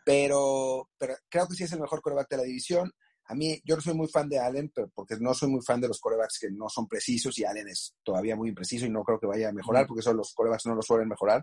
Pero, 0.04 0.90
pero, 0.96 1.16
creo 1.28 1.48
que 1.48 1.54
sí 1.54 1.64
es 1.64 1.72
el 1.72 1.80
mejor 1.80 2.00
coreback 2.00 2.28
de 2.28 2.36
la 2.36 2.42
división. 2.44 2.92
A 3.26 3.34
mí, 3.34 3.58
yo 3.64 3.76
no 3.76 3.82
soy 3.82 3.94
muy 3.94 4.08
fan 4.08 4.28
de 4.28 4.38
Allen, 4.38 4.70
pero 4.74 4.90
porque 4.94 5.16
no 5.18 5.32
soy 5.32 5.48
muy 5.48 5.62
fan 5.62 5.80
de 5.80 5.88
los 5.88 5.98
corebacks 5.98 6.38
que 6.40 6.50
no 6.50 6.68
son 6.68 6.86
precisos 6.86 7.38
y 7.38 7.44
Allen 7.44 7.68
es 7.68 7.94
todavía 8.02 8.36
muy 8.36 8.50
impreciso 8.50 8.84
y 8.84 8.90
no 8.90 9.02
creo 9.02 9.18
que 9.18 9.26
vaya 9.26 9.48
a 9.48 9.52
mejorar 9.52 9.86
porque 9.86 10.02
son 10.02 10.16
los 10.18 10.34
corebacks 10.34 10.66
no 10.66 10.74
lo 10.74 10.82
suelen 10.82 11.08
mejorar. 11.08 11.42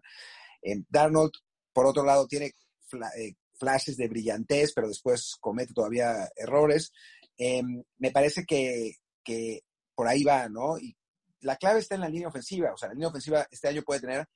Eh, 0.61 0.83
Darnold, 0.89 1.31
por 1.73 1.87
otro 1.87 2.03
lado, 2.03 2.27
tiene 2.27 2.53
eh, 3.17 3.33
flashes 3.57 3.97
de 3.97 4.07
brillantez, 4.07 4.73
pero 4.73 4.87
después 4.87 5.35
comete 5.39 5.73
todavía 5.73 6.29
errores. 6.35 6.91
Em, 7.37 7.83
me 7.97 8.11
parece 8.11 8.45
que, 8.45 8.95
que, 9.23 9.61
por 9.95 10.07
ahí 10.07 10.23
va, 10.23 10.49
¿no? 10.49 10.77
Y 10.77 10.95
la 11.41 11.55
clave 11.55 11.79
está 11.79 11.95
en 11.95 12.01
la 12.01 12.09
línea 12.09 12.27
ofensiva. 12.27 12.73
O 12.73 12.77
sea, 12.77 12.89
la 12.89 12.93
línea 12.93 13.09
ofensiva 13.09 13.47
este 13.49 13.67
año 13.67 13.81
puede 13.81 14.01
tener, 14.01 14.27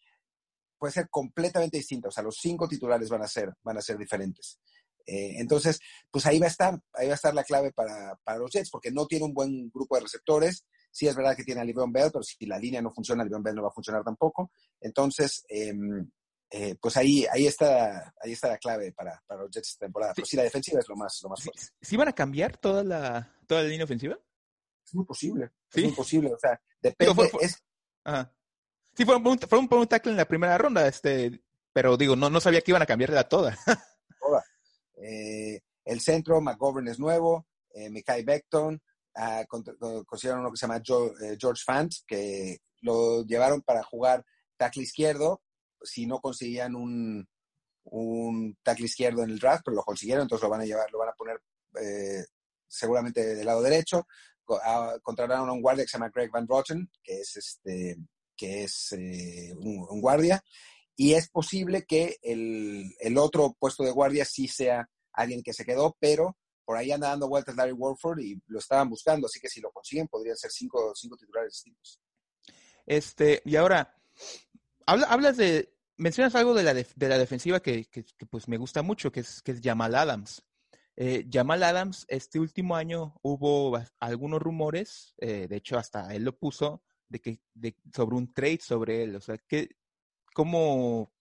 puede 0.77 0.93
ser 0.93 1.09
completamente 1.09 1.77
distinta. 1.77 2.07
O 2.07 2.11
sea, 2.11 2.23
los 2.23 2.37
cinco 2.39 2.67
titulares 2.67 3.09
van 3.09 3.21
a 3.21 3.27
ser, 3.27 3.53
van 3.63 3.77
a 3.77 3.81
ser 3.81 3.97
diferentes. 3.97 4.59
Eh, 5.05 5.35
entonces, 5.37 5.79
pues 6.09 6.25
ahí 6.25 6.39
va 6.39 6.47
a 6.47 6.49
estar, 6.49 6.79
ahí 6.93 7.07
va 7.07 7.13
a 7.13 7.15
estar 7.15 7.33
la 7.33 7.43
clave 7.43 7.71
para, 7.71 8.15
para, 8.23 8.39
los 8.39 8.51
Jets, 8.51 8.69
porque 8.69 8.91
no 8.91 9.05
tiene 9.05 9.25
un 9.25 9.33
buen 9.33 9.69
grupo 9.69 9.95
de 9.95 10.01
receptores. 10.01 10.65
Sí 10.91 11.07
es 11.07 11.15
verdad 11.15 11.35
que 11.35 11.43
tiene 11.43 11.61
a 11.61 11.65
Livion 11.65 11.91
Bell, 11.91 12.11
pero 12.11 12.23
si 12.23 12.45
la 12.45 12.57
línea 12.57 12.81
no 12.81 12.93
funciona, 12.93 13.23
Livion 13.23 13.43
Bell 13.43 13.55
no 13.55 13.63
va 13.63 13.69
a 13.69 13.73
funcionar 13.73 14.03
tampoco. 14.03 14.51
Entonces, 14.79 15.45
eh, 15.49 15.73
eh, 16.49 16.75
pues 16.79 16.95
ahí, 16.97 17.25
ahí, 17.31 17.47
está, 17.47 18.13
ahí 18.21 18.31
está 18.31 18.47
la 18.47 18.57
clave 18.57 18.91
para, 18.93 19.21
para 19.27 19.41
los 19.41 19.51
Jets 19.51 19.69
esta 19.69 19.85
temporada. 19.85 20.13
Pero 20.15 20.25
sí, 20.25 20.37
la 20.37 20.43
defensiva 20.43 20.79
es 20.79 20.87
lo 20.87 20.95
más, 20.95 21.19
lo 21.21 21.29
más 21.29 21.43
fuerte. 21.43 21.61
¿Sí, 21.81 21.97
van 21.97 22.07
a 22.07 22.13
cambiar 22.13 22.57
toda 22.57 22.83
la, 22.83 23.35
toda 23.47 23.63
la 23.63 23.69
línea 23.69 23.85
ofensiva? 23.85 24.17
Es 24.85 24.95
muy 24.95 25.05
posible. 25.05 25.51
Es 25.71 25.83
muy 25.83 25.93
posible. 25.93 26.33
O 26.33 26.39
sea, 26.39 26.59
depende. 26.81 27.13
fue, 27.13 27.29
es... 27.41 27.63
Sí, 28.95 29.03
fue 29.03 29.17
un, 29.17 29.39
fue, 29.39 29.59
un, 29.59 29.67
un, 29.69 29.87
tackle 29.87 30.11
en 30.11 30.17
la 30.17 30.27
primera 30.27 30.57
ronda, 30.57 30.87
este, 30.87 31.41
pero 31.73 31.97
digo, 31.97 32.15
no, 32.15 32.29
no 32.29 32.39
sabía 32.39 32.61
que 32.61 32.71
iban 32.71 32.81
a 32.81 32.85
cambiarla 32.85 33.27
toda. 33.27 33.57
Eh, 35.05 35.61
el 35.85 36.01
centro, 36.01 36.41
McGovern 36.41 36.87
es 36.87 36.99
nuevo, 36.99 37.45
eh, 37.73 37.89
Mikai 37.89 38.23
Beckton, 38.23 38.81
uh, 39.15 40.03
consiguieron 40.05 40.41
uno 40.41 40.51
que 40.51 40.57
se 40.57 40.67
llama 40.67 40.77
eh, 40.77 41.37
George 41.39 41.63
Fant, 41.65 41.93
que 42.07 42.57
lo 42.81 43.23
llevaron 43.23 43.61
para 43.61 43.83
jugar 43.83 44.25
tackle 44.57 44.83
izquierdo, 44.83 45.41
si 45.81 46.05
no 46.05 46.19
conseguían 46.19 46.75
un, 46.75 47.27
un 47.85 48.57
tackle 48.63 48.85
izquierdo 48.85 49.23
en 49.23 49.31
el 49.31 49.39
draft, 49.39 49.63
pero 49.65 49.75
lo 49.75 49.83
consiguieron, 49.83 50.23
entonces 50.23 50.43
lo 50.43 50.49
van 50.49 50.61
a 50.61 50.65
llevar, 50.65 50.91
lo 50.91 50.99
van 50.99 51.09
a 51.09 51.13
poner 51.13 51.41
eh, 51.81 52.23
seguramente 52.67 53.35
del 53.35 53.45
lado 53.45 53.61
derecho. 53.61 54.07
Contrataron 55.01 55.49
a 55.49 55.53
un 55.53 55.61
guardia 55.61 55.83
que 55.83 55.89
se 55.89 55.97
llama 55.97 56.11
Greg 56.13 56.29
Van 56.31 56.47
Rotten, 56.47 56.89
que 57.03 57.21
es 57.21 57.35
este 57.35 57.97
que 58.37 58.65
es 58.65 58.91
eh, 58.91 59.53
un, 59.57 60.01
guardia, 60.01 60.43
y 60.95 61.13
es 61.13 61.29
posible 61.29 61.85
que 61.85 62.17
el, 62.21 62.93
el, 62.99 63.17
otro 63.17 63.55
puesto 63.57 63.83
de 63.83 63.91
guardia 63.91 64.25
sí 64.25 64.49
sea 64.49 64.89
alguien 65.15 65.43
que 65.43 65.53
se 65.53 65.65
quedó, 65.65 65.95
pero 65.99 66.37
por 66.65 66.77
ahí 66.77 66.91
anda 66.91 67.09
dando 67.09 67.27
vueltas 67.27 67.55
Larry 67.55 67.73
Warford 67.73 68.19
y 68.19 68.41
lo 68.47 68.59
estaban 68.59 68.89
buscando, 68.89 69.27
así 69.27 69.39
que 69.39 69.49
si 69.49 69.61
lo 69.61 69.71
consiguen 69.71 70.07
podrían 70.07 70.35
ser 70.35 70.51
cinco, 70.51 70.93
cinco 70.95 71.15
titulares 71.15 71.53
distintos. 71.53 72.01
Este, 72.85 73.41
y 73.45 73.55
ahora, 73.55 73.95
hablas 74.85 75.37
de, 75.37 75.73
mencionas 75.97 76.35
algo 76.35 76.53
de 76.53 76.63
la, 76.63 76.73
de, 76.73 77.09
la 77.09 77.17
defensiva 77.17 77.59
que, 77.61 77.85
que, 77.85 78.03
pues 78.29 78.47
me 78.47 78.57
gusta 78.57 78.81
mucho, 78.81 79.11
que 79.11 79.21
es, 79.21 79.41
que 79.41 79.51
es 79.51 79.61
Jamal 79.63 79.95
Adams. 79.95 80.43
Eh, 80.97 81.27
Jamal 81.31 81.63
Adams, 81.63 82.05
este 82.07 82.39
último 82.39 82.75
año 82.75 83.15
hubo 83.21 83.79
algunos 83.99 84.41
rumores, 84.41 85.13
eh, 85.17 85.47
de 85.47 85.57
hecho 85.57 85.77
hasta 85.77 86.13
él 86.15 86.23
lo 86.23 86.37
puso, 86.37 86.83
de 87.09 87.19
que 87.19 87.39
de, 87.53 87.75
sobre 87.93 88.15
un 88.15 88.33
trade 88.33 88.61
sobre 88.61 89.03
él. 89.03 89.15
O 89.15 89.21
sea, 89.21 89.37
que, 89.37 89.69
¿cómo 90.33 91.11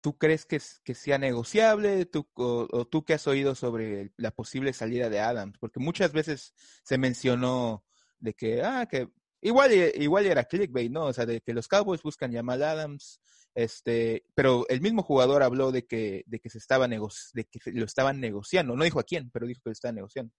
tú 0.00 0.16
crees 0.16 0.44
que, 0.46 0.60
que 0.84 0.94
sea 0.94 1.18
negociable? 1.18 2.06
¿Tú, 2.06 2.28
o, 2.34 2.86
tú 2.86 3.04
qué 3.04 3.14
has 3.14 3.26
oído 3.26 3.54
sobre 3.54 4.12
la 4.16 4.30
posible 4.30 4.72
salida 4.72 5.08
de 5.08 5.20
Adams? 5.20 5.58
Porque 5.58 5.80
muchas 5.80 6.12
veces 6.12 6.54
se 6.84 6.98
mencionó 6.98 7.84
de 8.18 8.34
que, 8.34 8.62
ah, 8.62 8.86
que 8.86 9.08
igual, 9.40 9.72
igual 9.72 10.26
era 10.26 10.44
clickbait, 10.44 10.90
¿no? 10.90 11.06
O 11.06 11.12
sea, 11.12 11.26
de 11.26 11.40
que 11.40 11.54
los 11.54 11.68
Cowboys 11.68 12.02
buscan 12.02 12.32
Jamal 12.32 12.62
Adams, 12.62 13.20
este, 13.54 14.24
pero 14.34 14.66
el 14.68 14.80
mismo 14.80 15.02
jugador 15.02 15.42
habló 15.42 15.72
de 15.72 15.86
que, 15.86 16.22
de 16.26 16.38
que 16.38 16.50
se 16.50 16.58
estaba 16.58 16.86
de 16.86 17.44
que 17.44 17.72
lo 17.72 17.84
estaban 17.84 18.20
negociando. 18.20 18.76
No 18.76 18.84
dijo 18.84 19.00
a 19.00 19.04
quién, 19.04 19.30
pero 19.30 19.46
dijo 19.46 19.60
que 19.62 19.70
lo 19.70 19.72
estaban 19.72 19.96
negociando. 19.96 20.32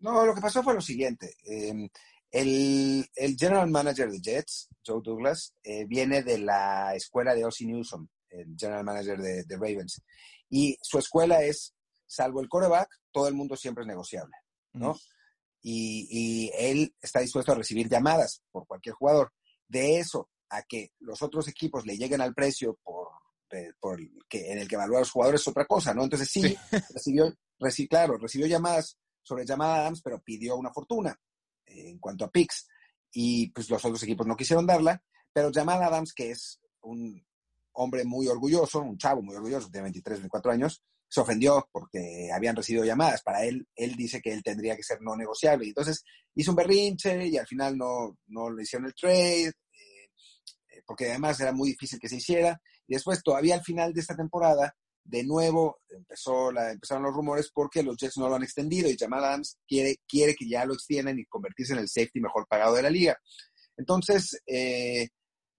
No, 0.00 0.24
lo 0.24 0.34
que 0.34 0.40
pasó 0.40 0.62
fue 0.62 0.74
lo 0.74 0.80
siguiente. 0.80 1.34
Em, 1.44 1.88
el, 2.30 3.08
el, 3.14 3.36
general 3.36 3.70
manager 3.70 4.10
de 4.10 4.20
Jets, 4.20 4.68
Joe 4.86 5.00
Douglas, 5.02 5.54
eh, 5.62 5.84
viene 5.86 6.22
de 6.22 6.38
la 6.38 6.94
escuela 6.94 7.34
de 7.34 7.44
Ozzie 7.44 7.66
Newsom, 7.66 8.06
el 8.30 8.56
general 8.58 8.84
manager 8.84 9.18
de, 9.18 9.44
de, 9.44 9.56
Ravens. 9.56 10.02
Y 10.48 10.76
su 10.82 10.98
escuela 10.98 11.42
es, 11.42 11.74
salvo 12.06 12.40
el 12.40 12.48
coreback, 12.48 12.88
todo 13.12 13.28
el 13.28 13.34
mundo 13.34 13.56
siempre 13.56 13.82
es 13.82 13.88
negociable, 13.88 14.34
¿no? 14.72 14.96
y, 15.62 16.06
y, 16.10 16.50
él 16.56 16.94
está 17.00 17.20
dispuesto 17.20 17.52
a 17.52 17.56
recibir 17.56 17.88
llamadas 17.88 18.42
por 18.50 18.66
cualquier 18.66 18.94
jugador. 18.94 19.32
De 19.68 19.98
eso 19.98 20.28
a 20.48 20.62
que 20.62 20.92
los 20.98 21.22
otros 21.22 21.46
equipos 21.48 21.86
le 21.86 21.96
lleguen 21.96 22.20
al 22.20 22.34
precio 22.34 22.78
por, 22.82 23.08
por 23.78 23.98
que, 24.28 24.52
en 24.52 24.58
el 24.58 24.68
que 24.68 24.74
evalúa 24.74 24.98
a 24.98 25.00
los 25.00 25.10
jugadores 25.10 25.40
es 25.40 25.48
otra 25.48 25.66
cosa, 25.66 25.94
¿no? 25.94 26.02
Entonces 26.04 26.28
sí, 26.28 26.42
recibió, 26.94 27.32
claro, 27.88 28.16
recibió 28.18 28.46
llamadas 28.46 28.98
sobre 29.22 29.44
llamada 29.44 29.80
Adams, 29.80 30.02
pero 30.02 30.22
pidió 30.22 30.56
una 30.56 30.72
fortuna 30.72 31.18
en 31.66 31.98
cuanto 31.98 32.24
a 32.24 32.30
picks. 32.30 32.66
Y 33.12 33.50
pues 33.50 33.68
los 33.68 33.84
otros 33.84 34.02
equipos 34.02 34.26
no 34.26 34.36
quisieron 34.36 34.66
darla, 34.66 35.02
pero 35.32 35.50
Jamal 35.52 35.82
Adams, 35.82 36.12
que 36.12 36.30
es 36.30 36.60
un 36.82 37.24
hombre 37.72 38.04
muy 38.04 38.28
orgulloso, 38.28 38.80
un 38.80 38.98
chavo 38.98 39.22
muy 39.22 39.36
orgulloso, 39.36 39.68
de 39.68 39.82
23, 39.82 40.18
24 40.20 40.52
años, 40.52 40.82
se 41.08 41.20
ofendió 41.20 41.68
porque 41.72 42.30
habían 42.32 42.54
recibido 42.54 42.84
llamadas. 42.84 43.22
Para 43.22 43.44
él, 43.44 43.66
él 43.74 43.96
dice 43.96 44.20
que 44.20 44.32
él 44.32 44.42
tendría 44.42 44.76
que 44.76 44.84
ser 44.84 45.02
no 45.02 45.16
negociable. 45.16 45.66
Y 45.66 45.70
entonces 45.70 46.04
hizo 46.34 46.52
un 46.52 46.56
berrinche 46.56 47.26
y 47.26 47.36
al 47.36 47.46
final 47.46 47.76
no, 47.76 48.16
no 48.28 48.50
le 48.50 48.62
hicieron 48.62 48.86
el 48.86 48.94
trade, 48.94 49.48
eh, 49.48 49.52
eh, 50.68 50.82
porque 50.86 51.10
además 51.10 51.40
era 51.40 51.52
muy 51.52 51.70
difícil 51.70 51.98
que 51.98 52.08
se 52.08 52.16
hiciera. 52.16 52.60
Y 52.86 52.94
después, 52.94 53.22
todavía 53.22 53.56
al 53.56 53.64
final 53.64 53.92
de 53.92 54.00
esta 54.00 54.16
temporada, 54.16 54.72
de 55.02 55.24
nuevo 55.24 55.80
empezó 55.88 56.52
la, 56.52 56.70
empezaron 56.70 57.02
los 57.02 57.14
rumores 57.14 57.50
porque 57.52 57.82
los 57.82 57.96
Jets 57.96 58.18
no 58.18 58.28
lo 58.28 58.36
han 58.36 58.44
extendido 58.44 58.88
y 58.88 58.96
Jamal 58.96 59.24
Adams 59.24 59.58
quiere, 59.66 59.96
quiere 60.06 60.34
que 60.34 60.48
ya 60.48 60.64
lo 60.64 60.74
extiendan 60.74 61.18
y 61.18 61.24
convertirse 61.24 61.72
en 61.72 61.80
el 61.80 61.88
safety 61.88 62.20
mejor 62.20 62.46
pagado 62.46 62.74
de 62.74 62.82
la 62.82 62.90
liga. 62.90 63.18
Entonces, 63.76 64.40
eh, 64.46 65.08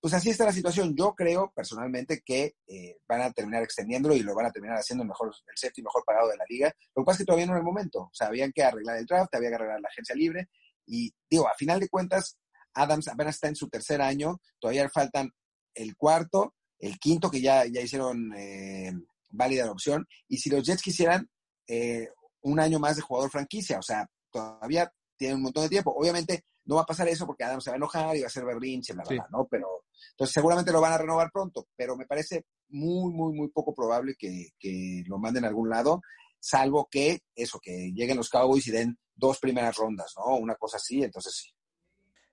pues 0.02 0.16
así 0.16 0.32
está 0.32 0.46
la 0.46 0.52
situación. 0.52 0.96
Yo 0.96 1.14
creo 1.14 1.52
personalmente 1.56 2.22
que 2.26 2.56
eh, 2.68 2.98
van 3.08 3.22
a 3.22 3.32
terminar 3.32 3.62
extendiéndolo 3.62 4.16
y 4.16 4.24
lo 4.24 4.34
van 4.34 4.48
a 4.48 4.52
terminar 4.52 4.78
haciendo 4.78 5.06
mejor, 5.06 5.28
el 5.28 5.58
safety 5.58 5.84
mejor 5.84 6.04
pagado 6.04 6.30
de 6.30 6.38
la 6.38 6.44
liga. 6.50 6.74
Lo 6.96 7.04
que 7.04 7.06
pasa 7.06 7.18
es 7.18 7.18
que 7.20 7.26
todavía 7.26 7.46
no 7.46 7.54
es 7.54 7.60
el 7.60 7.66
momento. 7.66 8.00
O 8.00 8.12
sea, 8.12 8.28
habían 8.28 8.52
que 8.52 8.64
arreglar 8.64 8.98
el 8.98 9.06
draft, 9.06 9.34
había 9.36 9.50
que 9.50 9.56
arreglar 9.56 9.80
la 9.80 9.90
agencia 9.90 10.16
libre. 10.16 10.50
Y 10.88 11.14
digo, 11.30 11.48
a 11.48 11.54
final 11.54 11.80
de 11.80 11.88
cuentas, 11.88 12.40
Adams 12.74 13.08
apenas 13.10 13.36
está 13.36 13.48
en 13.48 13.56
su 13.56 13.70
tercer 13.70 14.02
año, 14.02 14.42
todavía 14.60 14.90
faltan 14.90 15.30
el 15.76 15.96
cuarto, 15.96 16.56
el 16.80 16.98
quinto 16.98 17.30
que 17.30 17.40
ya, 17.40 17.66
ya 17.66 17.82
hicieron 17.82 18.34
eh, 18.36 18.92
válida 19.30 19.66
la 19.66 19.72
opción. 19.72 20.08
Y 20.28 20.40
si 20.40 20.50
los 20.50 20.66
Jets 20.66 20.82
quisieran 20.82 21.30
eh, 21.68 22.10
un 22.42 22.60
año 22.60 22.80
más 22.80 22.96
de 22.96 23.04
jugador 23.04 23.30
franquicia, 23.30 23.78
o 23.78 23.84
sea, 23.84 24.10
todavía 24.32 24.92
tienen 25.16 25.38
un 25.38 25.44
montón 25.44 25.64
de 25.64 25.70
tiempo. 25.70 25.94
Obviamente 25.96 26.44
no 26.72 26.78
va 26.78 26.84
a 26.84 26.86
pasar 26.86 27.10
eso 27.10 27.26
porque 27.26 27.44
Adam 27.44 27.60
se 27.60 27.70
va 27.70 27.76
a 27.76 27.78
enojar 27.78 28.16
y 28.16 28.22
va 28.22 28.28
a 28.28 28.30
ser 28.30 28.46
berrinche, 28.46 28.94
bla, 28.94 29.04
bla, 29.04 29.28
¿no? 29.30 29.46
Pero, 29.52 29.84
entonces 30.12 30.34
seguramente 30.34 30.72
lo 30.72 30.80
van 30.80 30.94
a 30.94 30.98
renovar 30.98 31.30
pronto, 31.30 31.68
pero 31.76 31.98
me 31.98 32.06
parece 32.06 32.46
muy, 32.70 33.14
muy, 33.14 33.34
muy 33.34 33.50
poco 33.50 33.76
probable 33.76 34.16
que, 34.18 34.52
que 34.58 35.04
lo 35.06 35.18
manden 35.18 35.44
a 35.44 35.50
algún 35.50 35.70
lado, 35.70 36.02
salvo 36.40 36.88
que 36.90 37.24
eso, 37.36 37.60
que 37.60 37.92
lleguen 37.94 38.16
los 38.16 38.30
Cowboys 38.30 38.66
y 38.68 38.72
den 38.72 38.98
dos 39.14 39.38
primeras 39.40 39.76
rondas, 39.76 40.14
¿no? 40.16 40.38
Una 40.38 40.56
cosa 40.56 40.78
así, 40.78 41.04
entonces 41.04 41.36
sí. 41.36 41.54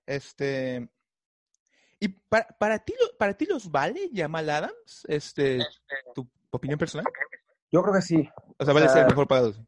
Este, 0.05 0.89
¿Y 1.99 2.07
para, 2.07 2.47
para, 2.57 2.79
ti, 2.79 2.93
para 3.17 3.33
ti 3.33 3.45
los 3.45 3.69
vale 3.69 4.09
Jamal 4.13 4.49
Adams? 4.49 5.05
Este, 5.09 5.59
tu 6.15 6.25
opinión 6.49 6.79
personal? 6.79 7.05
Yo 7.69 7.81
creo 7.83 7.93
que 7.93 8.01
sí. 8.01 8.29
O 8.57 8.63
sea, 8.63 8.73
vale 8.73 8.87
ser 8.87 8.99
el 8.99 9.07
mejor 9.07 9.27
pagado. 9.27 9.49
Eh, 9.49 9.65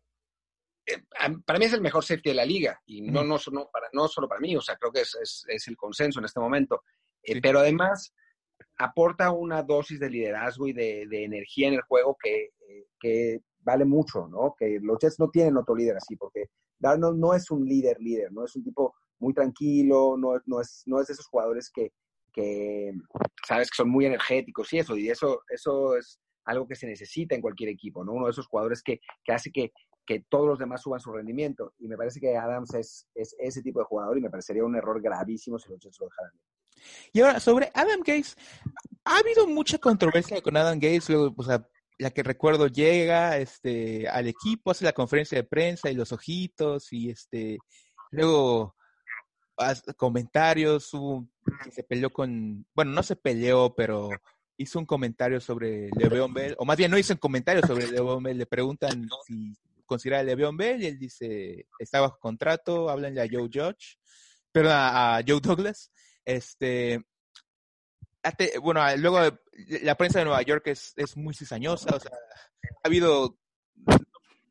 para 1.46 1.60
mí 1.60 1.66
es 1.66 1.74
el 1.74 1.82
mejor 1.82 2.04
safety 2.04 2.30
de 2.30 2.36
la 2.36 2.46
liga 2.46 2.82
y 2.86 3.02
no, 3.02 3.24
no, 3.24 3.38
no, 3.52 3.70
para, 3.72 3.88
no 3.94 4.08
solo 4.08 4.28
para 4.28 4.42
mí, 4.42 4.56
o 4.56 4.62
sea, 4.62 4.76
creo 4.78 4.92
que 4.92 5.02
es, 5.02 5.16
es, 5.22 5.46
es 5.48 5.68
el 5.68 5.78
consenso 5.78 6.20
en 6.20 6.26
este 6.26 6.40
momento. 6.40 6.84
Eh, 7.24 7.40
pero 7.42 7.60
además 7.60 8.14
aporta 8.78 9.32
una 9.32 9.64
dosis 9.64 10.00
de 10.00 10.10
liderazgo 10.10 10.68
y 10.68 10.74
de, 10.74 11.06
de 11.08 11.24
energía 11.24 11.68
en 11.68 11.76
el 11.76 11.82
juego 11.82 12.18
que, 12.22 12.52
eh, 12.68 12.86
que, 13.00 13.42
vale 13.64 13.86
mucho, 13.86 14.28
¿no? 14.28 14.56
Que 14.58 14.80
los 14.82 14.98
Jets 15.00 15.20
no 15.20 15.30
tienen 15.30 15.58
otro 15.58 15.76
líder 15.76 15.98
así, 15.98 16.16
porque 16.16 16.46
Darnold 16.80 17.20
no 17.20 17.34
es 17.34 17.52
un 17.52 17.64
líder 17.64 18.00
líder, 18.00 18.32
no 18.32 18.44
es 18.44 18.56
un 18.56 18.64
tipo 18.64 18.96
muy 19.20 19.34
tranquilo, 19.34 20.16
no, 20.18 20.42
no, 20.46 20.62
es, 20.62 20.82
no 20.88 21.00
es 21.00 21.08
de 21.08 21.14
esos 21.14 21.28
jugadores 21.28 21.70
que, 21.70 21.94
que, 22.34 22.92
sabes, 23.48 23.70
que 23.70 23.76
son 23.76 23.90
muy 23.90 24.06
energéticos 24.08 24.74
y 24.74 24.80
eso, 24.80 24.98
y 24.98 25.10
eso, 25.10 25.42
eso 25.50 25.96
es 25.96 26.20
algo 26.46 26.68
que 26.68 26.76
se 26.76 26.88
necesita 26.88 27.36
en 27.36 27.42
cualquier 27.42 27.70
equipo, 27.70 28.04
¿no? 28.04 28.14
Uno 28.14 28.26
de 28.26 28.32
esos 28.32 28.48
jugadores 28.48 28.82
que, 28.82 29.00
que 29.24 29.32
hace 29.32 29.52
que, 29.52 29.72
que, 30.06 30.26
todos 30.30 30.48
los 30.48 30.60
demás 30.60 30.82
suban 30.82 31.00
su 31.00 31.12
rendimiento. 31.12 31.74
Y 31.80 31.88
me 31.88 31.98
parece 31.98 32.20
que 32.20 32.36
Adams 32.36 32.74
es, 32.74 33.08
es, 33.16 33.36
ese 33.40 33.62
tipo 33.62 33.80
de 33.80 33.86
jugador 33.86 34.18
y 34.18 34.22
me 34.22 34.30
parecería 34.30 34.64
un 34.64 34.76
error 34.76 35.02
gravísimo 35.02 35.58
si 35.58 35.70
los 35.70 35.80
Jets 35.80 36.00
lo 36.00 36.08
dejaran. 36.08 36.34
Y 37.14 37.22
ahora, 37.22 37.40
sobre 37.40 37.72
Adam 37.74 38.00
Gates, 38.00 38.36
ha 39.06 39.18
habido 39.18 39.48
mucha 39.48 39.78
controversia 39.78 40.42
con 40.42 40.58
Adam 40.58 40.80
Gates, 40.80 41.10
luego, 41.10 41.34
o 41.36 41.44
la 41.98 42.10
que 42.10 42.24
recuerdo 42.24 42.68
llega 42.68 43.38
este, 43.38 44.08
al 44.10 44.28
equipo, 44.28 44.72
hace 44.72 44.86
la 44.86 44.94
conferencia 44.94 45.38
de 45.38 45.44
prensa 45.44 45.92
y 45.92 45.96
los 45.96 46.12
ojitos, 46.12 46.92
y 46.92 47.12
este, 47.12 47.60
luego 48.10 48.76
comentarios, 49.98 50.94
hubo, 50.94 51.28
se 51.72 51.84
peleó 51.84 52.12
con, 52.12 52.66
bueno, 52.74 52.92
no 52.92 53.04
se 53.04 53.16
peleó, 53.16 53.76
pero 53.76 54.10
hizo 54.58 54.80
un 54.80 54.86
comentario 54.86 55.40
sobre 55.40 55.90
Le'Veon 55.96 56.34
Bell, 56.34 56.56
o 56.58 56.66
más 56.66 56.78
bien 56.78 56.92
no 56.92 56.98
hizo 56.98 57.14
un 57.14 57.20
comentario 57.20 57.62
sobre 57.66 57.88
Le'Veon 57.88 58.24
Bell, 58.24 58.38
le 58.38 58.46
preguntan 58.46 59.08
si 59.28 59.54
considera 59.92 60.20
a 60.20 60.24
Le'Veon 60.24 60.56
Bell 60.56 60.82
y 60.82 60.86
él 60.86 60.98
dice, 60.98 61.68
está 61.78 62.00
bajo 62.00 62.18
contrato, 62.18 62.90
háblenle 62.90 63.22
a 63.22 63.28
Joe 63.30 63.50
Judge, 63.54 63.98
perdón, 64.50 64.72
a 64.74 65.22
Joe 65.28 65.42
Douglas, 65.42 65.92
este, 66.24 67.04
bueno, 68.62 68.82
luego 68.96 69.20
la 69.82 69.96
prensa 69.96 70.20
de 70.20 70.26
Nueva 70.26 70.44
York 70.44 70.68
es, 70.68 70.94
es 70.96 71.18
muy 71.18 71.34
cizañosa, 71.34 71.94
o 71.94 72.00
sea, 72.00 72.12
ha 72.84 72.88
habido, 72.88 73.38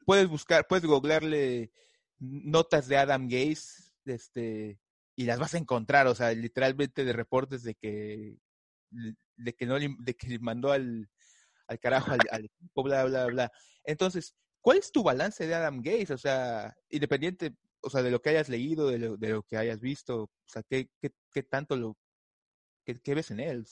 puedes 0.04 0.28
buscar, 0.28 0.66
puedes 0.68 0.84
googlearle 0.84 1.72
notas 2.18 2.86
de 2.86 2.98
Adam 2.98 3.26
Gaze, 3.26 3.94
este, 4.04 4.78
y 5.16 5.24
las 5.24 5.38
vas 5.38 5.54
a 5.54 5.58
encontrar, 5.58 6.06
o 6.06 6.14
sea, 6.14 6.32
literalmente 6.32 7.02
de 7.02 7.14
reportes 7.14 7.62
de 7.62 7.76
que 7.76 8.36
de 8.90 9.54
que 9.54 9.64
no 9.64 9.78
de 9.78 10.14
que 10.14 10.38
mandó 10.40 10.70
al, 10.70 11.08
al 11.66 11.78
carajo 11.78 12.12
al, 12.30 12.44
equipo, 12.44 12.82
bla, 12.82 13.04
bla, 13.04 13.26
bla. 13.26 13.52
Entonces, 13.84 14.34
¿cuál 14.60 14.78
es 14.78 14.92
tu 14.92 15.02
balance 15.02 15.46
de 15.46 15.54
Adam 15.54 15.78
Gates? 15.78 16.10
O 16.10 16.18
sea, 16.18 16.74
independiente, 16.88 17.54
o 17.80 17.90
sea, 17.90 18.02
de 18.02 18.10
lo 18.10 18.20
que 18.20 18.30
hayas 18.30 18.48
leído, 18.48 18.88
de 18.88 18.98
lo, 18.98 19.16
de 19.16 19.30
lo 19.30 19.42
que 19.42 19.56
hayas 19.56 19.80
visto, 19.80 20.22
o 20.22 20.30
sea, 20.46 20.62
¿qué, 20.62 20.88
qué, 21.00 21.10
qué 21.32 21.42
tanto 21.42 21.76
lo, 21.76 21.96
qué, 22.84 23.00
qué, 23.00 23.14
ves 23.14 23.30
en 23.30 23.40
él? 23.40 23.66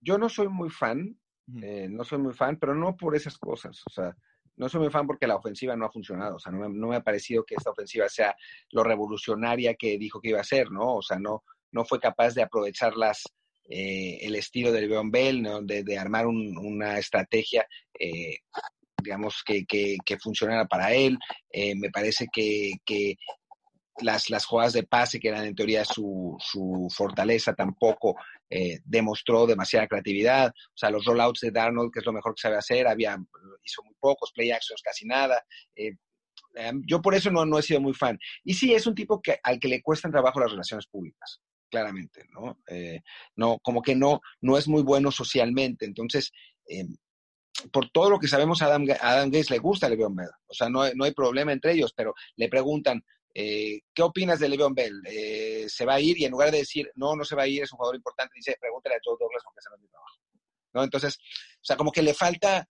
Yo 0.00 0.18
no 0.18 0.28
soy 0.28 0.48
muy 0.48 0.70
fan, 0.70 1.18
eh, 1.62 1.88
no 1.88 2.04
soy 2.04 2.18
muy 2.18 2.34
fan, 2.34 2.58
pero 2.58 2.74
no 2.74 2.96
por 2.96 3.16
esas 3.16 3.38
cosas, 3.38 3.82
o 3.86 3.90
sea, 3.90 4.16
no 4.56 4.68
soy 4.68 4.82
muy 4.82 4.90
fan 4.90 5.06
porque 5.06 5.26
la 5.26 5.36
ofensiva 5.36 5.76
no 5.76 5.86
ha 5.86 5.90
funcionado. 5.90 6.36
O 6.36 6.38
sea, 6.38 6.52
no 6.52 6.60
me, 6.60 6.68
no 6.68 6.88
me, 6.88 6.96
ha 6.96 7.02
parecido 7.02 7.44
que 7.44 7.56
esta 7.56 7.70
ofensiva 7.70 8.08
sea 8.08 8.36
lo 8.70 8.84
revolucionaria 8.84 9.74
que 9.74 9.98
dijo 9.98 10.20
que 10.20 10.28
iba 10.28 10.40
a 10.40 10.44
ser, 10.44 10.70
¿no? 10.70 10.96
O 10.96 11.02
sea, 11.02 11.18
no, 11.18 11.42
no 11.72 11.84
fue 11.84 11.98
capaz 11.98 12.34
de 12.34 12.42
aprovechar 12.42 12.96
las, 12.96 13.24
eh, 13.68 14.18
el 14.20 14.36
estilo 14.36 14.70
del 14.72 14.88
Leon 14.88 15.10
Bell, 15.10 15.42
¿no? 15.42 15.62
de, 15.62 15.82
de, 15.82 15.98
armar 15.98 16.26
un, 16.26 16.56
una 16.58 16.98
estrategia, 16.98 17.66
eh, 17.98 18.38
digamos, 19.04 19.42
que, 19.44 19.64
que, 19.66 20.18
funcionara 20.18 20.66
para 20.66 20.92
él. 20.92 21.18
Eh, 21.50 21.74
me 21.76 21.90
parece 21.90 22.26
que, 22.32 22.72
que 22.84 23.16
las, 24.00 24.30
las 24.30 24.44
jugadas 24.46 24.72
de 24.72 24.82
pase, 24.82 25.20
que 25.20 25.28
eran 25.28 25.44
en 25.44 25.54
teoría 25.54 25.84
su, 25.84 26.36
su 26.40 26.88
fortaleza, 26.90 27.54
tampoco 27.54 28.16
eh, 28.50 28.80
demostró 28.84 29.46
demasiada 29.46 29.86
creatividad. 29.86 30.48
O 30.48 30.76
sea, 30.76 30.90
los 30.90 31.04
rollouts 31.04 31.40
de 31.40 31.50
Darnold, 31.50 31.92
que 31.92 32.00
es 32.00 32.06
lo 32.06 32.12
mejor 32.12 32.34
que 32.34 32.40
sabe 32.40 32.56
hacer, 32.56 32.88
había, 32.88 33.16
hizo 33.62 33.82
muy 33.84 33.94
pocos, 34.00 34.32
play 34.32 34.50
actions 34.50 34.82
casi 34.82 35.06
nada. 35.06 35.44
Eh, 35.76 35.92
yo 36.86 37.02
por 37.02 37.14
eso 37.14 37.30
no, 37.30 37.44
no 37.44 37.58
he 37.58 37.62
sido 37.62 37.80
muy 37.80 37.94
fan. 37.94 38.18
Y 38.42 38.54
sí, 38.54 38.74
es 38.74 38.86
un 38.86 38.94
tipo 38.94 39.20
que, 39.20 39.38
al 39.42 39.58
que 39.58 39.68
le 39.68 39.82
cuestan 39.82 40.12
trabajo 40.12 40.40
las 40.40 40.50
relaciones 40.50 40.86
públicas. 40.86 41.40
claramente, 41.68 42.24
¿no? 42.30 42.58
No, 43.34 43.58
como 43.60 43.82
que 43.82 43.96
no, 43.96 44.20
no 44.40 44.56
es 44.56 44.68
muy 44.68 44.82
bueno 44.82 45.10
socialmente. 45.10 45.84
Entonces, 45.84 46.30
por 47.72 47.90
todo 47.90 48.10
lo 48.10 48.18
que 48.18 48.28
sabemos, 48.28 48.62
a 48.62 48.66
Adam, 48.66 48.86
Adam 49.00 49.30
Gates 49.30 49.50
le 49.50 49.58
gusta 49.58 49.88
Le'Veon 49.88 50.14
Bell. 50.14 50.30
O 50.46 50.54
sea, 50.54 50.68
no 50.68 50.82
no 50.94 51.04
hay 51.04 51.12
problema 51.12 51.52
entre 51.52 51.72
ellos, 51.72 51.92
pero 51.94 52.14
le 52.36 52.48
preguntan, 52.48 53.04
eh, 53.34 53.80
¿qué 53.92 54.02
opinas 54.02 54.38
de 54.38 54.48
Le'Veon 54.48 54.74
Bell? 54.74 55.02
¿Se 55.68 55.84
va 55.84 55.94
a 55.94 56.00
ir? 56.00 56.18
Y 56.18 56.24
en 56.24 56.30
lugar 56.30 56.50
de 56.50 56.58
decir, 56.58 56.90
no, 56.94 57.16
no 57.16 57.24
se 57.24 57.34
va 57.34 57.42
a 57.42 57.48
ir, 57.48 57.62
es 57.62 57.72
un 57.72 57.78
jugador 57.78 57.96
importante, 57.96 58.32
dice, 58.36 58.56
pregúntale 58.60 58.96
a 58.96 59.00
Joe 59.04 59.16
Douglas 59.18 59.42
porque 59.44 59.60
se 59.60 59.70
no 59.70 59.78
mi 59.78 59.88
trabajo. 59.88 60.16
¿No? 60.72 60.82
Entonces, 60.84 61.18
o 61.18 61.64
sea, 61.64 61.76
como 61.76 61.92
que 61.92 62.02
le 62.02 62.14
falta 62.14 62.68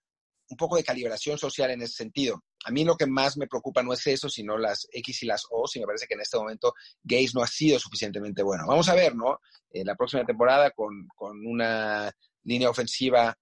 un 0.49 0.57
poco 0.57 0.77
de 0.77 0.85
calibración 0.85 1.39
social 1.39 1.71
en 1.71 1.83
ese 1.83 1.95
sentido. 1.95 2.45
A 2.65 2.71
mí 2.71 2.85
lo 2.85 2.97
que 2.97 3.07
más 3.07 3.37
me 3.37 3.47
preocupa 3.47 3.83
no 3.83 3.93
es 3.93 4.07
eso, 4.07 4.29
sino 4.29 4.57
las 4.57 4.87
X 4.93 5.23
y 5.23 5.27
las 5.27 5.45
O, 5.51 5.65
y 5.75 5.81
me 5.81 5.87
parece 5.87 6.07
que 6.07 6.15
en 6.15 6.21
este 6.21 6.39
momento 6.39 6.75
Gates 7.03 7.35
no 7.35 7.43
ha 7.43 7.47
sido 7.47 7.79
suficientemente 7.79 8.43
bueno. 8.43 8.65
Vamos 8.67 8.89
a 8.89 8.95
ver, 8.95 9.15
¿no? 9.15 9.41
Eh, 9.71 9.85
la 9.85 9.95
próxima 9.95 10.25
temporada 10.25 10.71
con, 10.71 11.07
con, 11.15 11.47
una 11.47 12.11
línea 12.45 12.71
ofensiva 12.71 13.37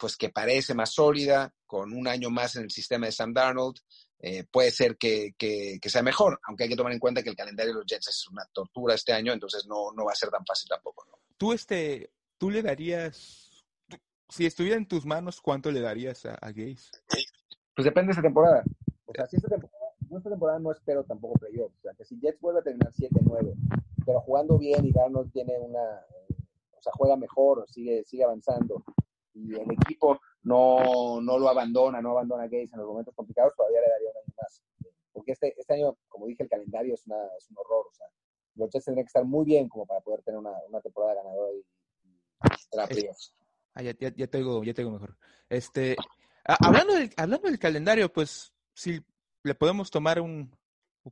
pues 0.00 0.16
que 0.16 0.30
parece 0.30 0.74
más 0.74 0.92
sólida, 0.94 1.52
con 1.66 1.92
un 1.92 2.08
año 2.08 2.30
más 2.30 2.56
en 2.56 2.64
el 2.64 2.70
sistema 2.70 3.06
de 3.06 3.12
Sam 3.12 3.32
Darnold, 3.32 3.76
eh, 4.18 4.44
puede 4.50 4.70
ser 4.70 4.96
que, 4.96 5.34
que, 5.38 5.78
que, 5.80 5.90
sea 5.90 6.02
mejor, 6.02 6.40
aunque 6.46 6.64
hay 6.64 6.70
que 6.70 6.76
tomar 6.76 6.92
en 6.92 6.98
cuenta 6.98 7.22
que 7.22 7.30
el 7.30 7.36
calendario 7.36 7.72
de 7.72 7.78
los 7.80 7.86
Jets 7.86 8.08
es 8.08 8.28
una 8.28 8.44
tortura 8.52 8.94
este 8.94 9.12
año, 9.12 9.32
entonces 9.32 9.66
no, 9.66 9.92
no 9.92 10.04
va 10.04 10.12
a 10.12 10.16
ser 10.16 10.30
tan 10.30 10.44
fácil 10.44 10.68
tampoco. 10.68 11.04
¿no? 11.08 11.18
Tú, 11.36 11.52
este, 11.52 12.10
tú 12.38 12.50
le 12.50 12.62
darías 12.62 13.50
si 14.30 14.46
estuviera 14.46 14.76
en 14.76 14.86
tus 14.86 15.04
manos, 15.04 15.40
¿cuánto 15.40 15.70
le 15.70 15.80
darías 15.80 16.24
a, 16.24 16.34
a 16.34 16.52
Gaze? 16.52 16.90
Pues 17.74 17.84
depende 17.84 18.08
de 18.08 18.12
esa 18.12 18.22
temporada. 18.22 18.62
O 19.06 19.12
sea, 19.12 19.26
si 19.26 19.36
esta 19.36 19.48
temporada, 19.48 19.78
no, 20.08 20.18
esta 20.18 20.30
temporada 20.30 20.58
no 20.60 20.70
espero 20.72 21.04
tampoco 21.04 21.38
playoff. 21.38 21.72
O 21.78 21.80
sea, 21.82 21.92
que 21.94 22.04
si 22.04 22.18
Jets 22.20 22.40
vuelve 22.40 22.60
a 22.60 22.62
terminar 22.62 22.92
7-9, 22.92 23.54
pero 24.06 24.20
jugando 24.20 24.56
bien 24.56 24.84
y 24.84 24.92
Darnold 24.92 25.32
tiene 25.32 25.58
una, 25.58 25.82
o 26.78 26.82
sea, 26.82 26.92
juega 26.94 27.16
mejor, 27.16 27.66
sigue, 27.68 28.04
sigue 28.04 28.24
avanzando 28.24 28.84
y 29.34 29.54
el 29.54 29.70
equipo 29.72 30.20
no, 30.42 31.20
no 31.20 31.38
lo 31.38 31.48
abandona, 31.48 32.00
no 32.00 32.10
abandona 32.10 32.44
a 32.44 32.48
Gaze 32.48 32.70
en 32.72 32.78
los 32.78 32.88
momentos 32.88 33.14
complicados, 33.14 33.54
todavía 33.56 33.80
le 33.80 33.88
daría 33.88 34.10
un 34.10 34.16
año 34.16 34.34
más. 34.40 34.62
Porque 35.12 35.32
este, 35.32 35.54
este 35.58 35.74
año, 35.74 35.96
como 36.08 36.26
dije, 36.26 36.42
el 36.42 36.48
calendario 36.48 36.94
es, 36.94 37.06
una, 37.06 37.16
es 37.38 37.50
un 37.50 37.58
horror. 37.58 37.86
O 37.90 37.94
sea, 37.94 38.06
los 38.54 38.70
Jets 38.70 38.84
tendrían 38.84 39.04
que 39.04 39.08
estar 39.08 39.24
muy 39.24 39.44
bien 39.44 39.68
como 39.68 39.86
para 39.86 40.00
poder 40.00 40.22
tener 40.22 40.38
una, 40.38 40.52
una 40.68 40.80
temporada 40.80 41.14
ganadora 41.14 41.52
y, 41.52 41.64
y 42.08 42.86
playoffs. 42.94 43.34
Ah, 43.74 43.82
ya, 43.82 43.94
ya, 43.98 44.12
ya, 44.14 44.26
tengo, 44.26 44.64
ya 44.64 44.74
tengo 44.74 44.90
mejor. 44.90 45.16
Este, 45.48 45.96
hablando, 46.44 46.94
del, 46.94 47.10
hablando 47.16 47.48
del 47.48 47.58
calendario, 47.58 48.12
pues 48.12 48.52
si 48.74 49.00
le 49.42 49.54
podemos 49.54 49.90
tomar 49.90 50.20
un, 50.20 50.56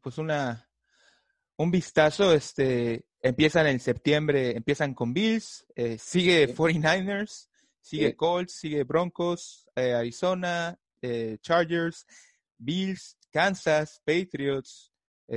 pues 0.03 0.19
una, 0.19 0.69
un 1.57 1.71
vistazo, 1.71 2.33
este, 2.33 3.05
empiezan 3.21 3.67
en 3.67 3.81
septiembre, 3.81 4.57
empiezan 4.57 4.95
con 4.95 5.13
Bills, 5.13 5.67
eh, 5.75 5.99
sigue 5.99 6.55
49ers, 6.55 7.48
sigue 7.89 8.15
Colts, 8.15 8.53
sigue 8.53 8.85
Broncos, 8.85 9.67
eh, 9.75 9.95
Arizona, 9.95 10.79
eh, 11.01 11.39
Chargers, 11.41 12.07
Bills, 12.59 13.17
Kansas, 13.31 14.03
Patriots, 14.05 14.93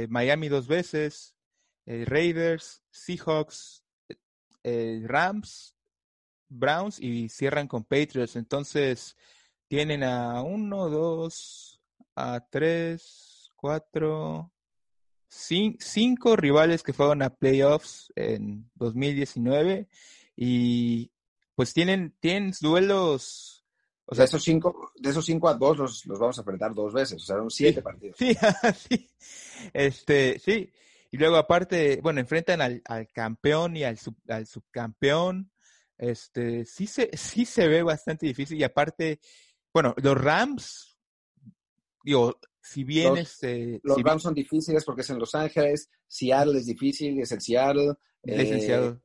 Miami 0.09 0.47
dos 0.47 0.67
veces, 0.67 1.35
Raiders, 1.85 2.81
Seahawks, 2.91 3.83
Rams, 4.63 5.75
Browns 6.47 6.97
y 6.99 7.27
cierran 7.27 7.67
con 7.67 7.83
Patriots. 7.83 8.37
Entonces 8.37 9.17
tienen 9.67 10.03
a 10.03 10.41
uno, 10.43 10.89
dos, 10.89 11.81
a 12.15 12.39
tres, 12.49 13.51
cuatro, 13.57 14.51
cinco, 15.27 16.35
rivales 16.35 16.83
que 16.83 16.93
fueron 16.93 17.21
a 17.21 17.29
playoffs 17.29 18.11
en 18.15 18.69
2019 18.75 19.87
y 20.35 21.11
pues 21.61 21.75
tienen, 21.75 22.15
tienen 22.19 22.51
duelos. 22.59 23.63
O 24.05 24.15
sea, 24.15 24.25
esos 24.25 24.41
cinco, 24.41 24.91
de 24.95 25.11
esos 25.11 25.23
cinco 25.23 25.47
a 25.47 25.53
dos 25.53 25.77
los, 25.77 26.05
los 26.07 26.17
vamos 26.17 26.35
a 26.35 26.41
enfrentar 26.41 26.73
dos 26.73 26.91
veces, 26.91 27.21
o 27.21 27.23
sea, 27.23 27.37
son 27.37 27.51
siete 27.51 27.81
sí, 27.81 27.83
partidos. 27.83 28.17
Sí, 28.17 28.35
sí, 28.89 29.09
este, 29.71 30.39
sí. 30.39 30.71
Y 31.11 31.17
luego 31.17 31.35
aparte, 31.35 31.99
bueno, 32.01 32.19
enfrentan 32.19 32.61
al, 32.61 32.81
al 32.85 33.07
campeón 33.11 33.77
y 33.77 33.83
al, 33.83 33.99
sub, 33.99 34.15
al 34.27 34.47
subcampeón 34.47 35.51
este, 35.99 36.65
sí 36.65 36.87
se, 36.87 37.15
sí 37.15 37.45
se 37.45 37.67
ve 37.67 37.83
bastante 37.83 38.25
difícil 38.25 38.57
y 38.57 38.63
aparte, 38.63 39.19
bueno, 39.71 39.93
los 40.01 40.17
Rams, 40.19 40.97
digo, 42.03 42.39
si 42.59 42.83
bien 42.83 43.09
los, 43.09 43.19
este, 43.19 43.79
los 43.83 43.97
si 43.97 44.01
Rams 44.01 44.15
bien, 44.15 44.19
son 44.19 44.33
difíciles 44.33 44.83
porque 44.83 45.01
es 45.01 45.09
en 45.11 45.19
Los 45.19 45.35
Ángeles, 45.35 45.91
Seattle 46.07 46.57
es 46.57 46.65
difícil, 46.65 47.21
es 47.21 47.31
el 47.31 47.41
Seattle. 47.41 47.93
Es 48.23 48.49
el 48.49 48.61
Seattle. 48.61 48.99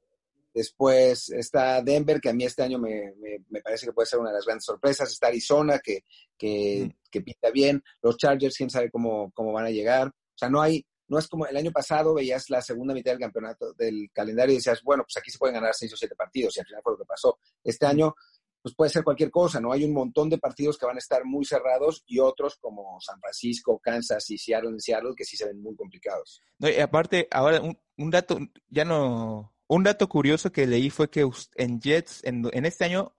Después 0.56 1.28
está 1.28 1.82
Denver, 1.82 2.18
que 2.18 2.30
a 2.30 2.32
mí 2.32 2.42
este 2.42 2.62
año 2.62 2.78
me, 2.78 3.12
me, 3.18 3.44
me, 3.50 3.60
parece 3.60 3.84
que 3.84 3.92
puede 3.92 4.06
ser 4.06 4.20
una 4.20 4.30
de 4.30 4.36
las 4.36 4.46
grandes 4.46 4.64
sorpresas. 4.64 5.12
Está 5.12 5.26
Arizona, 5.26 5.78
que, 5.80 6.04
que, 6.34 6.86
mm. 6.86 7.10
que 7.10 7.20
pinta 7.20 7.50
bien. 7.50 7.84
Los 8.00 8.16
Chargers, 8.16 8.56
quién 8.56 8.70
sabe 8.70 8.90
cómo, 8.90 9.30
cómo 9.34 9.52
van 9.52 9.66
a 9.66 9.70
llegar. 9.70 10.08
O 10.08 10.38
sea, 10.38 10.48
no 10.48 10.62
hay, 10.62 10.86
no 11.08 11.18
es 11.18 11.28
como 11.28 11.44
el 11.44 11.58
año 11.58 11.72
pasado 11.72 12.14
veías 12.14 12.48
la 12.48 12.62
segunda 12.62 12.94
mitad 12.94 13.10
del 13.10 13.20
campeonato 13.20 13.74
del 13.74 14.08
calendario 14.14 14.54
y 14.54 14.56
decías, 14.56 14.80
bueno, 14.82 15.02
pues 15.02 15.18
aquí 15.18 15.30
se 15.30 15.36
pueden 15.36 15.56
ganar 15.56 15.74
seis 15.74 15.92
o 15.92 15.96
siete 15.98 16.16
partidos 16.16 16.56
y 16.56 16.60
al 16.60 16.66
final 16.66 16.80
fue 16.82 16.94
lo 16.94 16.98
que 17.00 17.04
pasó. 17.04 17.38
Este 17.62 17.84
año, 17.84 18.14
pues 18.62 18.74
puede 18.74 18.90
ser 18.90 19.04
cualquier 19.04 19.30
cosa, 19.30 19.60
¿no? 19.60 19.72
Hay 19.72 19.84
un 19.84 19.92
montón 19.92 20.30
de 20.30 20.38
partidos 20.38 20.78
que 20.78 20.86
van 20.86 20.96
a 20.96 21.00
estar 21.00 21.26
muy 21.26 21.44
cerrados 21.44 22.02
y 22.06 22.18
otros 22.18 22.56
como 22.56 22.98
San 23.02 23.20
Francisco, 23.20 23.78
Kansas 23.78 24.30
y 24.30 24.38
Seattle 24.38 24.70
en 24.70 24.80
Seattle 24.80 25.12
que 25.14 25.26
sí 25.26 25.36
se 25.36 25.44
ven 25.44 25.60
muy 25.60 25.76
complicados. 25.76 26.40
No, 26.58 26.70
y 26.70 26.76
aparte, 26.76 27.28
ahora 27.30 27.60
un, 27.60 27.78
un, 27.98 28.10
dato, 28.10 28.38
ya 28.70 28.86
no, 28.86 29.52
un 29.68 29.82
dato 29.82 30.08
curioso 30.08 30.52
que 30.52 30.66
leí 30.66 30.90
fue 30.90 31.10
que 31.10 31.28
en 31.56 31.80
Jets, 31.80 32.22
en, 32.24 32.48
en 32.52 32.66
este 32.66 32.84
año, 32.84 33.16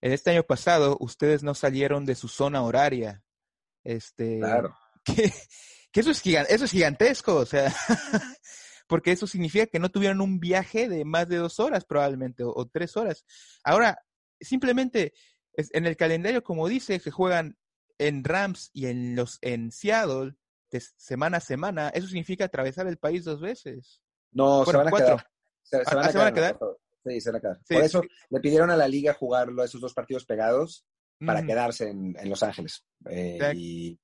en 0.00 0.12
este 0.12 0.30
año 0.30 0.42
pasado, 0.42 0.96
ustedes 1.00 1.42
no 1.42 1.54
salieron 1.54 2.04
de 2.04 2.14
su 2.14 2.28
zona 2.28 2.62
horaria. 2.62 3.22
Este, 3.84 4.38
claro. 4.38 4.76
Que, 5.06 5.32
que 5.92 6.00
eso 6.00 6.10
es, 6.10 6.20
gigante, 6.20 6.52
eso 6.52 6.64
es 6.64 6.72
gigantesco, 6.72 7.36
o 7.36 7.46
sea, 7.46 7.72
porque 8.88 9.12
eso 9.12 9.28
significa 9.28 9.66
que 9.66 9.78
no 9.78 9.88
tuvieron 9.88 10.20
un 10.20 10.40
viaje 10.40 10.88
de 10.88 11.04
más 11.04 11.28
de 11.28 11.36
dos 11.36 11.60
horas 11.60 11.84
probablemente, 11.84 12.42
o, 12.42 12.52
o 12.52 12.66
tres 12.66 12.96
horas. 12.96 13.24
Ahora, 13.62 14.02
simplemente 14.40 15.14
en 15.56 15.86
el 15.86 15.96
calendario, 15.96 16.42
como 16.42 16.66
dice, 16.66 16.98
que 16.98 17.12
juegan 17.12 17.56
en 17.98 18.24
Rams 18.24 18.70
y 18.72 18.86
en 18.86 19.16
los 19.16 19.38
en 19.42 19.70
Seattle 19.70 20.34
de 20.70 20.80
semana 20.96 21.38
a 21.38 21.40
semana, 21.40 21.88
eso 21.90 22.06
significa 22.06 22.44
atravesar 22.44 22.86
el 22.86 22.98
país 22.98 23.24
dos 23.24 23.40
veces. 23.40 24.02
No, 24.32 24.64
bueno, 24.64 24.70
se 24.70 24.76
van 24.76 24.88
a 24.88 24.90
cuatro. 24.90 25.16
quedar. 25.16 25.30
Se, 25.68 25.78
se, 25.78 25.82
ah, 25.86 25.94
van, 25.94 26.04
a 26.06 26.12
¿se 26.12 26.18
van 26.18 26.26
a 26.28 26.32
quedar? 26.32 26.58
Sí, 27.04 27.20
se 27.20 27.30
van 27.30 27.36
a 27.36 27.40
quedar. 27.40 27.60
Sí, 27.64 27.74
Por 27.74 27.82
eso 27.82 28.02
sí. 28.02 28.08
le 28.30 28.40
pidieron 28.40 28.70
a 28.70 28.76
la 28.76 28.88
liga 28.88 29.14
jugarlo 29.14 29.62
esos 29.64 29.80
dos 29.80 29.94
partidos 29.94 30.24
pegados 30.24 30.84
para 31.24 31.42
Mm. 31.42 31.46
quedarse 31.46 31.88
en, 31.88 32.14
en 32.18 32.28
Los 32.28 32.42
Ángeles 32.42 32.84
eh, 33.08 33.38
y, 33.54 33.98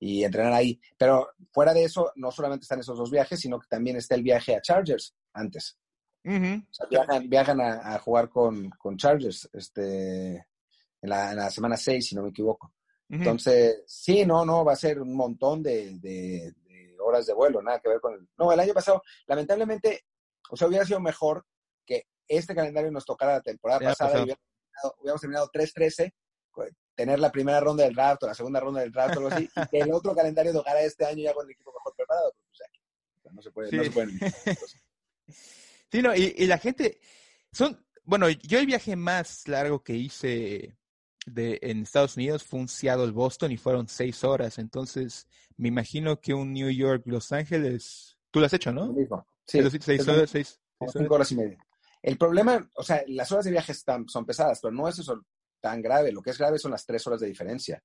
y 0.00 0.24
entrenar 0.24 0.52
ahí. 0.52 0.80
Pero 0.98 1.28
fuera 1.52 1.72
de 1.72 1.84
eso, 1.84 2.10
no 2.16 2.30
solamente 2.32 2.64
están 2.64 2.80
esos 2.80 2.98
dos 2.98 3.10
viajes, 3.10 3.38
sino 3.40 3.58
que 3.60 3.68
también 3.68 3.96
está 3.96 4.14
el 4.16 4.22
viaje 4.22 4.56
a 4.56 4.60
Chargers 4.60 5.14
antes. 5.32 5.78
Ujú. 6.24 6.62
O 6.68 6.72
sea, 6.74 6.86
viajan, 6.90 7.28
viajan 7.28 7.60
a, 7.60 7.94
a 7.94 7.98
jugar 7.98 8.28
con, 8.30 8.68
con 8.70 8.96
Chargers 8.96 9.48
este, 9.52 10.34
en, 10.36 11.08
la, 11.10 11.30
en 11.32 11.36
la 11.36 11.50
semana 11.50 11.76
6, 11.76 12.04
si 12.08 12.14
no 12.16 12.22
me 12.22 12.30
equivoco. 12.30 12.72
Entonces, 13.10 13.84
sí, 13.86 14.24
no, 14.26 14.44
no, 14.44 14.64
va 14.64 14.72
a 14.72 14.76
ser 14.76 15.00
un 15.00 15.14
montón 15.14 15.62
de, 15.62 15.98
de, 16.00 16.52
de 16.66 16.96
horas 16.98 17.26
de 17.26 17.34
vuelo, 17.34 17.62
nada 17.62 17.78
que 17.78 17.90
ver 17.90 18.00
con 18.00 18.14
el... 18.14 18.26
No, 18.36 18.50
el 18.50 18.58
año 18.58 18.72
pasado, 18.74 19.02
lamentablemente, 19.26 20.06
o 20.50 20.56
sea, 20.56 20.68
hubiera 20.68 20.84
sido 20.84 21.00
mejor 21.00 21.44
que 21.86 22.06
este 22.28 22.54
calendario 22.54 22.90
nos 22.90 23.04
tocara 23.04 23.34
la 23.34 23.40
temporada 23.42 23.80
pasada 23.80 24.18
y 24.20 24.22
hubiéramos 24.22 25.20
terminado, 25.20 25.20
terminado 25.20 25.50
3-13, 25.52 26.12
co- 26.50 26.64
tener 26.94 27.18
la 27.18 27.30
primera 27.32 27.60
ronda 27.60 27.84
del 27.84 27.94
draft 27.94 28.22
o 28.22 28.26
la 28.26 28.34
segunda 28.34 28.60
ronda 28.60 28.80
del 28.80 28.92
draft 28.92 29.16
o 29.16 29.18
algo 29.18 29.28
así, 29.28 29.44
y 29.54 29.66
que 29.68 29.78
el 29.80 29.92
otro 29.92 30.14
calendario 30.14 30.52
tocara 30.52 30.80
este 30.82 31.04
año 31.04 31.22
ya 31.24 31.34
con 31.34 31.44
el 31.46 31.52
equipo 31.52 31.72
mejor 31.72 31.94
preparado. 31.96 32.32
pero, 32.36 32.50
o 32.50 32.54
sea, 32.54 33.32
no 33.32 33.42
se 33.42 33.50
puede, 33.50 33.72
no 33.76 33.84
se 33.84 33.90
pueden. 33.90 34.18
Sí, 35.90 36.02
no, 36.02 36.14
y, 36.14 36.34
y 36.36 36.46
la 36.46 36.58
gente, 36.58 37.00
son, 37.52 37.84
bueno, 38.02 38.28
yo 38.28 38.58
el 38.58 38.66
viaje 38.66 38.96
más 38.96 39.46
largo 39.48 39.82
que 39.82 39.94
hice 39.94 40.76
de, 41.26 41.58
en 41.62 41.82
Estados 41.82 42.16
Unidos 42.16 42.42
fue 42.42 42.60
un 42.60 42.68
Seattle-Boston 42.68 43.52
y 43.52 43.56
fueron 43.56 43.86
seis 43.88 44.24
horas, 44.24 44.58
entonces 44.58 45.28
me 45.56 45.68
imagino 45.68 46.20
que 46.20 46.34
un 46.34 46.52
New 46.52 46.68
York-Los 46.70 47.30
Ángeles, 47.32 48.18
tú 48.30 48.40
lo 48.40 48.46
has 48.46 48.52
hecho, 48.52 48.72
Lo 48.72 48.86
¿no? 48.86 48.92
mismo. 48.92 49.26
Sí, 49.46 49.60
Los 49.60 49.72
seis 49.72 50.00
es 50.00 50.08
horas, 50.08 50.30
seis, 50.30 50.60
cinco 50.92 51.14
horas. 51.14 51.30
y 51.32 51.36
media. 51.36 51.58
El 52.02 52.18
problema, 52.18 52.68
o 52.76 52.82
sea, 52.82 53.02
las 53.08 53.30
horas 53.32 53.44
de 53.46 53.50
viaje 53.50 53.72
están, 53.72 54.08
son 54.08 54.26
pesadas, 54.26 54.58
pero 54.60 54.72
no 54.74 54.88
es 54.88 54.98
eso 54.98 55.24
tan 55.60 55.80
grave. 55.80 56.12
Lo 56.12 56.20
que 56.22 56.30
es 56.30 56.38
grave 56.38 56.58
son 56.58 56.70
las 56.72 56.84
tres 56.84 57.06
horas 57.06 57.20
de 57.20 57.26
diferencia. 57.28 57.82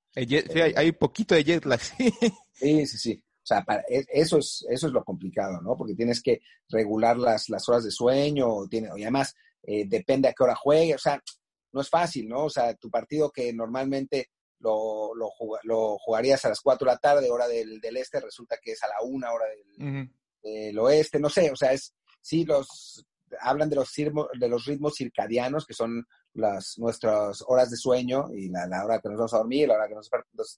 Sí, 0.51 0.59
hay, 0.61 0.73
hay 0.75 0.91
poquito 0.91 1.35
de 1.35 1.43
jet 1.43 1.65
lag, 1.65 1.79
sí. 1.81 2.13
Sí, 2.51 2.85
sí. 2.85 3.23
O 3.41 3.45
sea, 3.49 3.63
para, 3.63 3.81
es- 3.87 4.07
eso, 4.11 4.37
es, 4.39 4.65
eso 4.69 4.87
es 4.87 4.93
lo 4.93 5.03
complicado, 5.03 5.61
¿no? 5.61 5.75
Porque 5.77 5.95
tienes 5.95 6.21
que 6.21 6.41
regular 6.67 7.17
las, 7.17 7.49
las 7.49 7.67
horas 7.69 7.83
de 7.85 7.91
sueño, 7.91 8.67
tiene, 8.69 8.89
y 8.97 9.03
además 9.03 9.33
eh, 9.63 9.85
depende 9.87 10.27
a 10.27 10.33
qué 10.33 10.43
hora 10.43 10.55
juegue, 10.55 10.95
o 10.95 10.99
sea, 10.99 11.21
no 11.71 11.81
es 11.81 11.89
fácil, 11.89 12.27
¿no? 12.27 12.45
O 12.45 12.49
sea, 12.49 12.73
tu 12.75 12.89
partido 12.89 13.31
que 13.31 13.53
normalmente 13.53 14.29
lo, 14.59 15.15
lo, 15.15 15.29
lo 15.63 15.97
jugarías 15.99 16.43
a 16.43 16.49
las 16.49 16.59
4 16.59 16.85
de 16.85 16.91
la 16.93 16.99
tarde, 16.99 17.29
hora 17.31 17.47
del, 17.47 17.79
del 17.79 17.95
este, 17.97 18.19
resulta 18.19 18.57
que 18.61 18.73
es 18.73 18.83
a 18.83 18.87
la 18.87 18.95
1 19.03 19.33
hora 19.33 19.45
del. 19.45 20.09
Del 20.41 20.77
oeste, 20.79 21.19
no 21.19 21.29
sé, 21.29 21.51
o 21.51 21.55
sea, 21.55 21.73
es, 21.73 21.93
sí, 22.21 22.45
los 22.45 23.05
hablan 23.41 23.69
de 23.69 23.75
los, 23.75 23.93
de 23.93 24.49
los 24.49 24.65
ritmos 24.65 24.95
circadianos, 24.95 25.65
que 25.65 25.73
son 25.73 26.05
las, 26.33 26.77
nuestras 26.77 27.43
horas 27.47 27.69
de 27.69 27.77
sueño 27.77 28.27
y 28.33 28.49
la, 28.49 28.83
hora 28.83 28.99
que 28.99 29.09
nos 29.09 29.17
vamos 29.17 29.33
a 29.33 29.37
dormir, 29.37 29.67
la 29.67 29.75
hora 29.75 29.87
que 29.87 29.95
nos, 29.95 30.09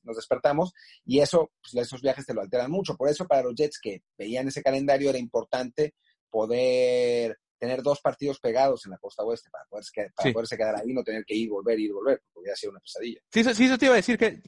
nos 0.03 0.15
despertamos, 0.15 0.73
y 1.05 1.19
eso, 1.19 1.51
pues, 1.61 1.85
esos 1.85 2.01
viajes 2.01 2.25
te 2.25 2.33
lo 2.33 2.41
alteran 2.41 2.71
mucho. 2.71 2.95
Por 2.95 3.09
eso 3.09 3.27
para 3.27 3.43
los 3.43 3.55
Jets 3.55 3.79
que 3.81 4.03
veían 4.17 4.47
ese 4.47 4.63
calendario 4.63 5.09
era 5.09 5.19
importante 5.19 5.95
poder 6.29 7.37
tener 7.61 7.83
dos 7.83 8.01
partidos 8.01 8.39
pegados 8.39 8.85
en 8.85 8.91
la 8.91 8.97
costa 8.97 9.23
oeste 9.23 9.51
para, 9.51 9.65
poderse, 9.65 9.91
para 10.15 10.33
poderse 10.33 10.57
quedar 10.57 10.75
ahí 10.75 10.93
no 10.93 11.03
tener 11.03 11.23
que 11.23 11.35
ir, 11.35 11.49
volver, 11.49 11.79
ir, 11.79 11.93
volver, 11.93 12.19
porque 12.33 12.39
hubiera 12.39 12.55
sido 12.55 12.71
una 12.71 12.79
pesadilla. 12.79 13.19
Sí, 13.31 13.41
eso, 13.41 13.53
sí, 13.53 13.65
eso 13.65 13.77
te 13.77 13.85
iba 13.85 13.93
a 13.93 13.97
decir 13.97 14.17
que, 14.17 14.41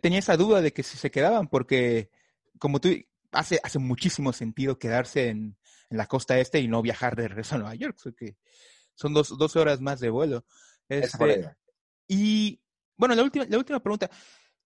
tenía 0.00 0.18
esa 0.18 0.38
duda 0.38 0.62
de 0.62 0.72
que 0.72 0.82
si 0.82 0.96
se 0.96 1.10
quedaban, 1.10 1.48
porque 1.48 2.10
como 2.58 2.80
tú, 2.80 2.88
hace, 3.38 3.60
hace 3.62 3.78
muchísimo 3.78 4.32
sentido 4.32 4.78
quedarse 4.78 5.28
en, 5.28 5.56
en 5.90 5.96
la 5.96 6.06
costa 6.06 6.38
este 6.38 6.60
y 6.60 6.68
no 6.68 6.82
viajar 6.82 7.16
de 7.16 7.28
regreso 7.28 7.54
a 7.54 7.58
Nueva 7.58 7.74
York, 7.74 7.98
porque 8.02 8.36
son 8.94 9.14
dos, 9.14 9.36
12 9.36 9.58
horas 9.58 9.80
más 9.80 10.00
de 10.00 10.10
vuelo. 10.10 10.44
Este, 10.88 11.50
y 12.08 12.60
bueno, 12.96 13.14
la 13.14 13.22
última, 13.22 13.46
la 13.48 13.58
última 13.58 13.80
pregunta. 13.80 14.10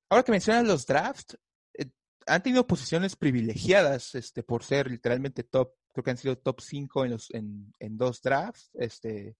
Ahora 0.08 0.22
que 0.22 0.32
mencionas 0.32 0.66
los 0.66 0.86
drafts, 0.86 1.38
eh, 1.74 1.86
han 2.26 2.42
tenido 2.42 2.66
posiciones 2.66 3.16
privilegiadas 3.16 4.14
este, 4.14 4.42
por 4.42 4.64
ser 4.64 4.90
literalmente 4.90 5.44
top 5.44 5.74
creo 5.92 6.04
que 6.04 6.10
han 6.10 6.16
sido 6.16 6.38
top 6.38 6.60
5 6.60 7.04
en, 7.04 7.10
los, 7.10 7.30
en, 7.34 7.72
en 7.78 7.96
dos 7.96 8.22
drafts. 8.22 8.70
Este, 8.74 9.36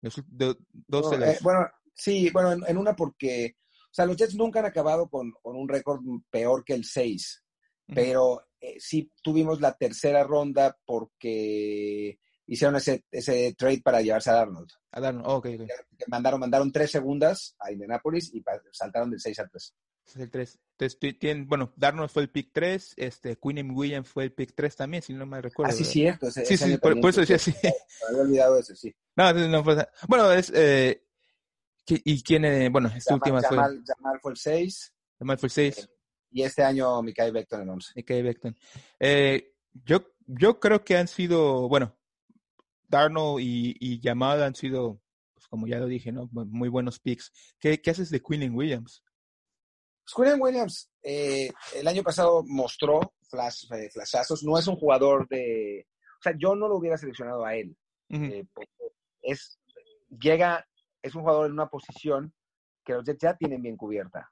dos 0.00 1.12
eh, 1.12 1.38
bueno, 1.42 1.68
sí, 1.94 2.30
bueno, 2.30 2.66
en, 2.66 2.76
una 2.76 2.94
porque, 2.94 3.56
o 3.84 3.94
sea, 3.94 4.06
los 4.06 4.16
Jets 4.16 4.34
nunca 4.34 4.60
han 4.60 4.66
acabado 4.66 5.08
con, 5.08 5.32
con 5.42 5.56
un 5.56 5.68
récord 5.68 6.00
peor 6.30 6.64
que 6.64 6.74
el 6.74 6.84
6, 6.84 7.43
pero 7.86 8.46
eh, 8.60 8.76
sí 8.78 9.10
tuvimos 9.22 9.60
la 9.60 9.76
tercera 9.76 10.24
ronda 10.24 10.76
porque 10.84 12.18
hicieron 12.46 12.76
ese, 12.76 13.04
ese 13.10 13.54
trade 13.56 13.82
para 13.82 14.00
llevarse 14.00 14.30
a 14.30 14.34
Darnold. 14.34 14.70
A 14.92 15.00
Darnold, 15.00 15.26
ok, 15.26 15.48
Mandaron, 16.08 16.40
mandaron 16.40 16.72
tres 16.72 16.90
segundas 16.90 17.56
a 17.58 17.72
Indianapolis 17.72 18.32
y 18.32 18.42
saltaron 18.72 19.10
del 19.10 19.20
6 19.20 19.38
al 19.40 19.50
3. 19.50 19.74
Es 20.06 20.16
el 20.16 20.30
3. 20.30 20.58
Entonces, 20.78 21.18
tienen, 21.18 21.46
bueno, 21.46 21.72
Darnold 21.76 22.10
fue 22.10 22.22
el 22.22 22.30
pick 22.30 22.50
3, 22.52 22.94
este, 22.96 23.36
Quinn 23.36 23.70
Williams 23.70 24.08
fue 24.08 24.24
el 24.24 24.32
pick 24.32 24.54
3 24.54 24.76
también, 24.76 25.02
si 25.02 25.12
no 25.14 25.24
me 25.24 25.40
recuerdo. 25.40 25.72
Ah, 25.72 25.76
sí, 25.76 25.84
cierto. 25.84 26.30
sí, 26.30 26.56
sí, 26.56 26.76
por, 26.78 26.98
eso 27.08 27.20
decía 27.20 27.36
así. 27.36 27.54
Me 27.62 27.70
había 28.08 28.22
olvidado 28.22 28.58
eso, 28.58 28.74
sí. 28.74 28.94
No, 29.16 29.32
no 29.32 29.62
bueno, 30.08 30.32
es, 30.32 30.50
eh, 30.54 31.04
¿y 31.86 32.22
quién, 32.22 32.44
eh, 32.44 32.68
bueno, 32.68 32.90
esta 32.94 33.14
última 33.14 33.40
fue? 33.40 33.56
Jamal 33.56 34.20
fue 34.20 34.32
el 34.32 34.36
6. 34.36 34.92
Jamal 35.20 35.38
fue 35.38 35.46
el 35.46 35.52
6. 35.52 35.78
Eh, 35.78 35.93
y 36.34 36.42
este 36.42 36.64
año 36.64 37.00
Mikai 37.00 37.30
Beckton 37.30 37.62
el 37.62 37.68
11. 37.70 37.92
Mikai 37.94 38.22
Beckton. 38.22 38.56
Eh, 38.98 39.54
yo, 39.72 40.04
yo 40.26 40.58
creo 40.58 40.84
que 40.84 40.96
han 40.96 41.06
sido, 41.06 41.68
bueno, 41.68 41.96
Darnold 42.88 43.40
y, 43.40 43.76
y 43.78 44.00
Jamal 44.02 44.42
han 44.42 44.56
sido, 44.56 45.00
pues, 45.32 45.46
como 45.46 45.68
ya 45.68 45.78
lo 45.78 45.86
dije, 45.86 46.10
¿no? 46.10 46.28
Muy 46.32 46.68
buenos 46.68 46.98
picks. 46.98 47.32
¿Qué, 47.60 47.80
qué 47.80 47.90
haces 47.90 48.10
de 48.10 48.20
Quinn 48.20 48.52
Williams? 48.52 49.04
Quinn 50.12 50.40
Williams 50.40 50.90
eh, 51.04 51.52
el 51.76 51.86
año 51.86 52.02
pasado 52.02 52.42
mostró 52.44 53.14
flash, 53.28 53.70
eh, 53.72 53.88
flashazos. 53.90 54.42
No 54.42 54.58
es 54.58 54.66
un 54.66 54.76
jugador 54.76 55.28
de. 55.28 55.86
O 56.18 56.22
sea, 56.22 56.34
yo 56.36 56.56
no 56.56 56.66
lo 56.66 56.76
hubiera 56.76 56.98
seleccionado 56.98 57.44
a 57.44 57.54
él. 57.54 57.76
Eh, 58.08 58.44
es, 59.22 59.58
llega, 60.08 60.66
es 61.00 61.14
un 61.14 61.22
jugador 61.22 61.46
en 61.46 61.52
una 61.52 61.68
posición 61.68 62.34
que 62.84 62.94
los 62.94 63.04
Jets 63.04 63.22
ya 63.22 63.36
tienen 63.36 63.62
bien 63.62 63.76
cubierta, 63.76 64.30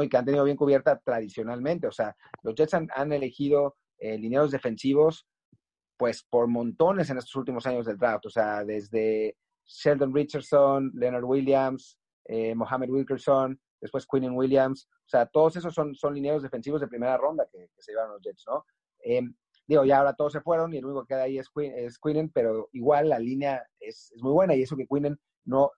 Y 0.00 0.08
que 0.08 0.16
han 0.16 0.24
tenido 0.24 0.44
bien 0.44 0.56
cubierta 0.56 0.98
tradicionalmente. 0.98 1.86
O 1.86 1.92
sea, 1.92 2.14
los 2.42 2.54
Jets 2.54 2.74
han, 2.74 3.12
elegido 3.12 3.76
lineados 3.98 4.50
defensivos, 4.50 5.26
pues 5.96 6.24
por 6.28 6.46
montones 6.48 7.10
en 7.10 7.18
estos 7.18 7.34
últimos 7.36 7.66
años 7.66 7.86
del 7.86 7.98
draft. 7.98 8.26
O 8.26 8.30
sea, 8.30 8.64
desde 8.64 9.36
Sheldon 9.66 10.14
Richardson, 10.14 10.92
Leonard 10.94 11.24
Williams, 11.24 11.98
Mohamed 12.54 12.90
Wilkerson, 12.90 13.60
después 13.82 14.06
Quinn 14.06 14.30
Williams, 14.30 14.88
o 14.90 15.08
sea, 15.08 15.26
todos 15.26 15.56
esos 15.56 15.74
son, 15.74 15.94
son 15.94 16.14
lineros 16.14 16.42
defensivos 16.42 16.80
de 16.80 16.86
primera 16.86 17.18
ronda 17.18 17.46
que, 17.50 17.68
se 17.76 17.92
llevaron 17.92 18.12
los 18.12 18.22
Jets, 18.22 18.44
¿no? 18.46 18.64
Em, 19.00 19.34
digo, 19.66 19.84
ya 19.84 19.98
ahora 19.98 20.14
todos 20.14 20.32
se 20.32 20.40
fueron 20.40 20.72
y 20.72 20.78
el 20.78 20.84
único 20.84 21.02
que 21.02 21.14
queda 21.14 21.24
ahí 21.24 21.38
es, 21.38 21.50
Quinn, 21.50 21.72
es 21.74 21.98
Quinnen, 21.98 22.30
pero 22.30 22.68
igual 22.72 23.08
la 23.08 23.18
línea 23.18 23.66
es, 23.80 24.12
muy 24.18 24.32
buena 24.32 24.54
y 24.54 24.62
eso 24.62 24.76
que 24.76 24.86
Quinnen 24.86 25.18
no 25.44 25.72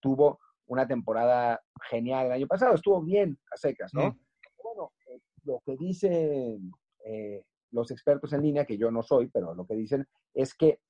tuvo 0.00 0.38
una 0.68 0.86
temporada 0.86 1.60
genial 1.90 2.26
el 2.26 2.32
año 2.32 2.46
pasado, 2.46 2.74
estuvo 2.74 3.02
bien 3.02 3.38
a 3.52 3.56
secas, 3.56 3.92
¿no? 3.92 4.10
Mm. 4.10 4.18
Bueno, 4.62 4.92
eh, 5.06 5.20
lo 5.44 5.60
que 5.64 5.76
dicen 5.76 6.70
eh, 7.04 7.42
los 7.72 7.90
expertos 7.90 8.32
en 8.32 8.42
línea, 8.42 8.64
que 8.64 8.78
yo 8.78 8.90
no 8.90 9.02
soy, 9.02 9.28
pero 9.28 9.54
lo 9.54 9.66
que 9.66 9.74
dicen 9.74 10.06
es 10.34 10.54
que 10.54 10.80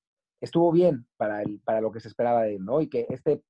estuvo 0.41 0.71
bien 0.71 1.07
para, 1.17 1.41
el, 1.41 1.59
para 1.61 1.81
lo 1.81 1.91
que 1.91 1.99
se 1.99 2.07
esperaba 2.07 2.43
de 2.43 2.55
él, 2.55 2.65
¿no? 2.65 2.81
Y 2.81 2.89
que 2.89 3.07
este 3.09 3.43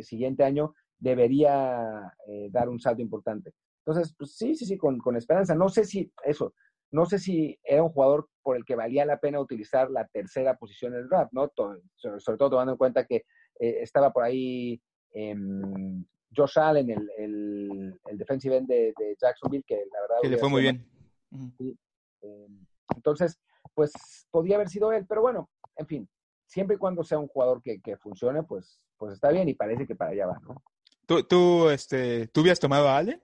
siguiente 0.00 0.44
año 0.44 0.74
debería 0.98 2.12
eh, 2.26 2.48
dar 2.50 2.68
un 2.68 2.80
salto 2.80 3.02
importante. 3.02 3.52
Entonces, 3.84 4.14
pues 4.16 4.36
sí, 4.36 4.54
sí, 4.54 4.64
sí, 4.64 4.76
con, 4.76 4.98
con, 4.98 5.16
esperanza. 5.16 5.54
No 5.54 5.68
sé 5.68 5.84
si 5.84 6.12
eso, 6.24 6.54
no 6.92 7.06
sé 7.06 7.18
si 7.18 7.58
era 7.64 7.82
un 7.82 7.90
jugador 7.90 8.28
por 8.42 8.56
el 8.56 8.64
que 8.64 8.76
valía 8.76 9.04
la 9.04 9.18
pena 9.18 9.40
utilizar 9.40 9.90
la 9.90 10.06
tercera 10.08 10.56
posición 10.56 10.94
en 10.94 11.00
el 11.00 11.08
draft, 11.08 11.32
¿no? 11.32 11.50
sobre, 11.96 12.38
todo 12.38 12.50
tomando 12.50 12.72
en 12.72 12.78
cuenta 12.78 13.06
que 13.06 13.24
eh, 13.58 13.78
estaba 13.80 14.12
por 14.12 14.24
ahí 14.24 14.80
eh, 15.12 15.34
Josh 16.34 16.58
Allen, 16.58 16.90
el, 16.90 17.10
el, 17.18 18.00
el 18.06 18.18
defensive 18.18 18.56
end 18.56 18.68
de, 18.68 18.94
Jacksonville, 19.20 19.64
que 19.66 19.76
la 19.92 20.00
verdad... 20.00 20.16
Que 20.22 20.28
le 20.28 20.38
fue 20.38 20.48
muy 20.48 20.62
bien. 20.62 20.86
Em, 22.22 22.66
entonces, 22.94 23.38
pues 23.74 23.92
podía 24.30 24.56
haber 24.56 24.68
sido 24.68 24.92
él, 24.92 25.06
pero 25.06 25.22
bueno, 25.22 25.50
en 25.76 25.86
fin, 25.86 26.08
siempre 26.46 26.76
y 26.76 26.78
cuando 26.78 27.02
sea 27.02 27.18
un 27.18 27.28
jugador 27.28 27.62
que, 27.62 27.80
que 27.80 27.96
funcione, 27.96 28.42
pues, 28.42 28.80
pues 28.96 29.14
está 29.14 29.30
bien 29.30 29.48
y 29.48 29.54
parece 29.54 29.86
que 29.86 29.94
para 29.94 30.12
allá 30.12 30.26
va, 30.26 30.40
¿no? 30.40 30.62
¿Tú, 31.06 31.22
tú, 31.24 31.68
este, 31.70 32.28
¿tú 32.28 32.40
habías 32.40 32.60
tomado 32.60 32.88
a 32.88 32.98
Ale? 32.98 33.20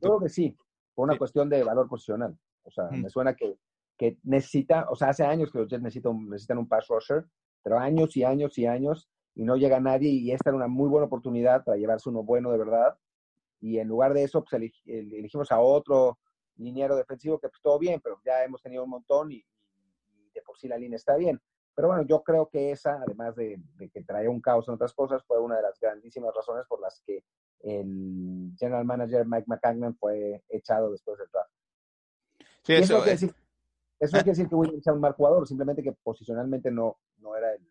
Creo 0.00 0.18
que 0.18 0.28
sí, 0.28 0.56
por 0.94 1.08
una 1.08 1.16
cuestión 1.16 1.48
de 1.48 1.62
valor 1.62 1.88
posicional. 1.88 2.36
O 2.64 2.70
sea, 2.70 2.88
me 2.90 3.08
suena 3.08 3.34
que, 3.34 3.58
que, 3.96 4.18
necesita, 4.24 4.86
o 4.90 4.96
sea, 4.96 5.10
hace 5.10 5.24
años 5.24 5.52
que 5.52 5.58
los 5.58 5.68
Jets 5.68 5.82
necesitan, 5.82 6.28
necesitan 6.28 6.58
un 6.58 6.68
pass 6.68 6.88
rusher, 6.88 7.24
pero 7.62 7.78
años 7.78 8.16
y 8.16 8.24
años 8.24 8.58
y 8.58 8.66
años 8.66 9.08
y 9.34 9.44
no 9.44 9.56
llega 9.56 9.80
nadie 9.80 10.10
y 10.10 10.30
esta 10.32 10.50
era 10.50 10.56
una 10.56 10.68
muy 10.68 10.88
buena 10.88 11.06
oportunidad 11.06 11.64
para 11.64 11.76
llevarse 11.76 12.08
uno 12.08 12.22
bueno 12.22 12.52
de 12.52 12.58
verdad. 12.58 12.96
Y 13.60 13.78
en 13.78 13.88
lugar 13.88 14.14
de 14.14 14.24
eso, 14.24 14.44
pues 14.44 14.72
elegimos 14.84 15.50
a 15.50 15.60
otro 15.60 16.18
liniero 16.56 16.96
defensivo 16.96 17.38
que 17.38 17.48
pues 17.48 17.60
todo 17.62 17.78
bien, 17.78 18.00
pero 18.00 18.20
ya 18.24 18.44
hemos 18.44 18.62
tenido 18.62 18.84
un 18.84 18.90
montón 18.90 19.32
y, 19.32 19.36
y 19.36 20.30
de 20.34 20.42
por 20.42 20.58
sí 20.58 20.68
la 20.68 20.78
línea 20.78 20.96
está 20.96 21.16
bien. 21.16 21.40
Pero 21.74 21.88
bueno, 21.88 22.02
yo 22.02 22.22
creo 22.22 22.48
que 22.48 22.70
esa, 22.70 23.02
además 23.02 23.34
de, 23.34 23.60
que 23.92 24.04
trae 24.04 24.28
un 24.28 24.40
caos 24.40 24.68
en 24.68 24.74
otras 24.74 24.92
cosas, 24.92 25.24
fue 25.24 25.40
una 25.40 25.56
de 25.56 25.62
las 25.62 25.78
grandísimas 25.80 26.32
razones 26.34 26.64
por 26.68 26.80
las 26.80 27.00
que 27.04 27.24
el 27.60 28.52
general 28.58 28.84
manager 28.84 29.26
Mike 29.26 29.46
McCagnan 29.48 29.96
fue 29.96 30.44
echado 30.48 30.90
después 30.92 31.18
del 31.18 31.28
draft. 31.32 31.50
Sí, 32.62 32.74
eso, 32.74 32.94
no 32.94 32.98
quiere 33.00 33.12
decir, 33.12 33.34
eso 33.98 34.12
quiere 34.12 34.30
decir 34.30 34.48
que 34.48 34.54
Williams 34.54 34.84
sea 34.84 34.92
un 34.92 35.00
mal 35.00 35.14
jugador, 35.14 35.46
simplemente 35.48 35.82
que 35.82 35.92
posicionalmente 35.92 36.70
no, 36.70 36.98
no 37.18 37.36
era 37.36 37.52
el, 37.52 37.66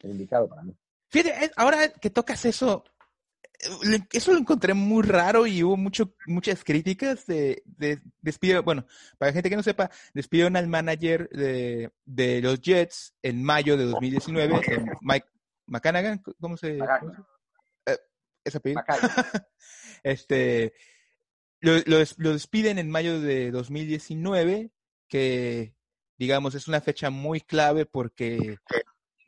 el 0.00 0.10
indicado 0.12 0.48
para 0.48 0.62
mí. 0.62 0.74
Fíjate, 1.08 1.52
ahora 1.56 1.88
que 1.92 2.10
tocas 2.10 2.44
eso, 2.44 2.84
eso 4.12 4.32
lo 4.32 4.38
encontré 4.38 4.74
muy 4.74 5.02
raro 5.02 5.46
y 5.46 5.62
hubo 5.62 5.76
mucho, 5.76 6.14
muchas 6.26 6.64
críticas 6.64 7.26
de, 7.26 7.62
de 7.64 8.00
despido. 8.20 8.62
Bueno, 8.62 8.86
para 9.18 9.30
la 9.30 9.34
gente 9.34 9.50
que 9.50 9.56
no 9.56 9.62
sepa, 9.62 9.90
despidieron 10.14 10.56
al 10.56 10.68
manager 10.68 11.28
de, 11.30 11.90
de 12.04 12.40
los 12.42 12.60
Jets 12.60 13.14
en 13.22 13.42
mayo 13.42 13.76
de 13.76 13.84
2019, 13.84 14.60
Mike 15.00 15.26
McCannagan, 15.66 16.22
¿cómo 16.40 16.56
se 16.56 16.76
llama? 16.76 17.00
Eh, 17.86 17.98
¿Ese 18.44 18.58
apellido? 18.58 18.82
este, 20.02 20.74
lo, 21.60 21.72
lo, 21.86 22.32
despiden 22.32 22.78
en 22.78 22.90
mayo 22.90 23.20
de 23.20 23.50
2019, 23.50 24.70
que 25.08 25.74
digamos 26.18 26.54
es 26.54 26.68
una 26.68 26.80
fecha 26.80 27.10
muy 27.10 27.40
clave 27.40 27.86
porque 27.86 28.58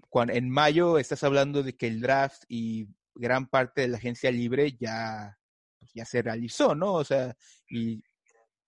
cuando, 0.08 0.34
en 0.34 0.48
mayo 0.50 0.98
estás 0.98 1.22
hablando 1.24 1.62
de 1.62 1.76
que 1.76 1.86
el 1.86 2.00
draft 2.00 2.44
y 2.48 2.88
gran 3.14 3.48
parte 3.48 3.82
de 3.82 3.88
la 3.88 3.98
agencia 3.98 4.30
libre 4.30 4.76
ya, 4.78 5.36
pues, 5.78 5.90
ya 5.94 6.04
se 6.04 6.22
realizó, 6.22 6.74
¿no? 6.74 6.94
O 6.94 7.04
sea, 7.04 7.36
y, 7.68 8.02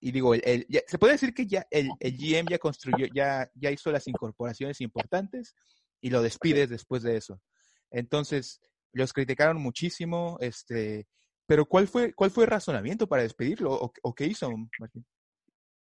y 0.01 0.13
digo, 0.13 0.35
el, 0.35 0.67
se 0.87 0.99
puede 0.99 1.15
decir 1.15 1.33
que 1.33 1.47
ya 1.47 1.67
el, 1.71 1.91
el, 2.01 2.17
GM 2.17 2.49
ya 2.49 2.59
construyó, 2.59 3.07
ya, 3.15 3.51
ya 3.55 3.71
hizo 3.71 3.93
las 3.93 4.07
incorporaciones 4.09 4.81
importantes 4.81 5.55
y 6.01 6.11
lo 6.11 6.23
despides 6.23 6.69
después 6.69 7.03
de 7.03 7.17
eso. 7.17 7.41
Entonces, 7.91 8.61
los 8.93 9.13
criticaron 9.13 9.61
muchísimo, 9.61 10.37
este, 10.41 11.07
pero 11.47 11.67
¿cuál 11.67 11.87
fue, 11.89 12.13
cuál 12.15 12.31
fue 12.31 12.45
el 12.45 12.51
razonamiento 12.51 13.09
para 13.09 13.23
despedirlo 13.23 13.73
o, 13.73 13.93
o 14.03 14.15
qué 14.15 14.27
hizo, 14.27 14.51
Martín? 14.79 15.07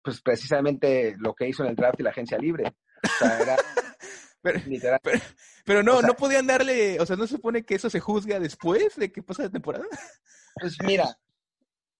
Pues 0.02 0.20
precisamente 0.22 1.16
lo 1.18 1.34
que 1.34 1.48
hizo 1.48 1.64
en 1.64 1.70
el 1.70 1.76
draft 1.76 2.00
y 2.00 2.04
la 2.04 2.10
agencia 2.10 2.38
libre. 2.38 2.64
O 3.02 3.18
sea, 3.18 3.40
era, 3.40 3.56
Pero, 5.64 5.82
no, 5.82 6.02
no 6.02 6.14
podían 6.14 6.46
darle, 6.46 7.00
o 7.00 7.06
sea, 7.06 7.16
¿no 7.16 7.26
se 7.26 7.36
supone 7.36 7.64
que 7.64 7.74
eso 7.74 7.90
se 7.90 8.00
juzga 8.00 8.38
después 8.38 8.96
de 8.96 9.10
que 9.10 9.22
pasa 9.22 9.44
la 9.44 9.50
temporada? 9.50 9.86
Pues 10.60 10.76
mira, 10.84 11.18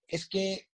es 0.07 0.27
que 0.29 0.69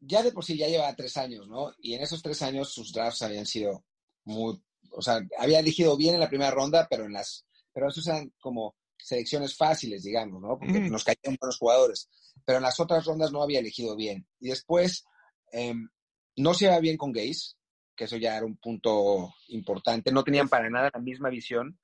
ya 0.00 0.22
de 0.22 0.32
por 0.32 0.44
sí 0.44 0.56
ya 0.56 0.68
lleva 0.68 0.94
tres 0.94 1.16
años, 1.16 1.48
¿no? 1.48 1.72
Y 1.78 1.94
en 1.94 2.02
esos 2.02 2.22
tres 2.22 2.40
años 2.42 2.72
sus 2.72 2.92
drafts 2.92 3.22
habían 3.22 3.46
sido 3.46 3.84
muy, 4.24 4.62
o 4.92 5.02
sea, 5.02 5.20
había 5.38 5.60
elegido 5.60 5.96
bien 5.96 6.14
en 6.14 6.20
la 6.20 6.28
primera 6.28 6.50
ronda, 6.50 6.86
pero 6.88 7.04
en 7.04 7.12
las, 7.12 7.46
pero 7.72 7.88
esos 7.88 8.06
eran 8.06 8.32
como 8.40 8.76
selecciones 8.96 9.56
fáciles, 9.56 10.02
digamos, 10.02 10.40
¿no? 10.40 10.58
Porque 10.58 10.80
nos 10.80 11.04
caían 11.04 11.36
buenos 11.40 11.58
jugadores. 11.58 12.08
Pero 12.44 12.58
en 12.58 12.64
las 12.64 12.80
otras 12.80 13.04
rondas 13.04 13.32
no 13.32 13.42
había 13.42 13.60
elegido 13.60 13.96
bien. 13.96 14.26
Y 14.40 14.48
después 14.48 15.04
em, 15.52 15.88
no 16.36 16.54
se 16.54 16.66
iba 16.66 16.78
bien 16.80 16.96
con 16.96 17.12
Gaze, 17.12 17.54
que 17.98 18.04
eso 18.04 18.16
ya 18.16 18.36
era 18.36 18.46
un 18.46 18.56
punto 18.56 19.34
importante. 19.48 20.12
No 20.12 20.22
tenían 20.22 20.48
para 20.48 20.70
nada 20.70 20.90
la 20.94 21.00
misma 21.00 21.28
visión. 21.28 21.76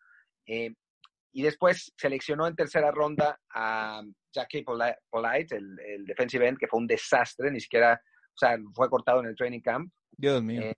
Eh, 0.46 0.72
y 1.32 1.42
después 1.42 1.92
seleccionó 1.96 2.46
en 2.46 2.54
tercera 2.54 2.92
ronda 2.92 3.40
a 3.52 4.00
Jackie 4.32 4.62
Polite, 4.62 5.56
el, 5.56 5.78
el, 5.80 6.04
defensive 6.06 6.46
end, 6.46 6.58
que 6.58 6.68
fue 6.68 6.78
un 6.78 6.86
desastre, 6.86 7.50
ni 7.50 7.58
siquiera, 7.58 8.00
o 8.28 8.38
sea, 8.38 8.56
fue 8.72 8.88
cortado 8.88 9.20
en 9.20 9.26
el 9.26 9.34
training 9.34 9.60
camp. 9.60 9.92
Dios 10.12 10.40
mío. 10.40 10.62
Eh, 10.62 10.74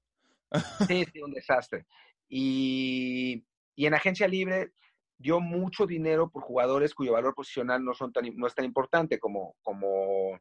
sí, 0.89 1.05
sí, 1.13 1.21
un 1.21 1.33
desastre. 1.33 1.85
Y, 2.29 3.45
y, 3.75 3.87
en 3.87 3.93
agencia 3.93 4.27
libre 4.27 4.73
dio 5.19 5.41
mucho 5.41 5.87
dinero 5.87 6.31
por 6.31 6.43
jugadores 6.43 6.95
cuyo 6.95 7.13
valor 7.13 7.35
posicional 7.35 7.85
no, 7.85 7.93
son 7.93 8.13
tan, 8.13 8.25
no 8.35 8.47
es 8.47 8.55
tan 8.55 8.65
importante 8.65 9.19
como, 9.19 9.55
como, 9.63 10.41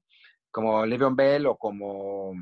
como 0.49 0.86
Le'Veon 0.86 1.17
Bell 1.17 1.47
o 1.47 1.58
como 1.58 2.34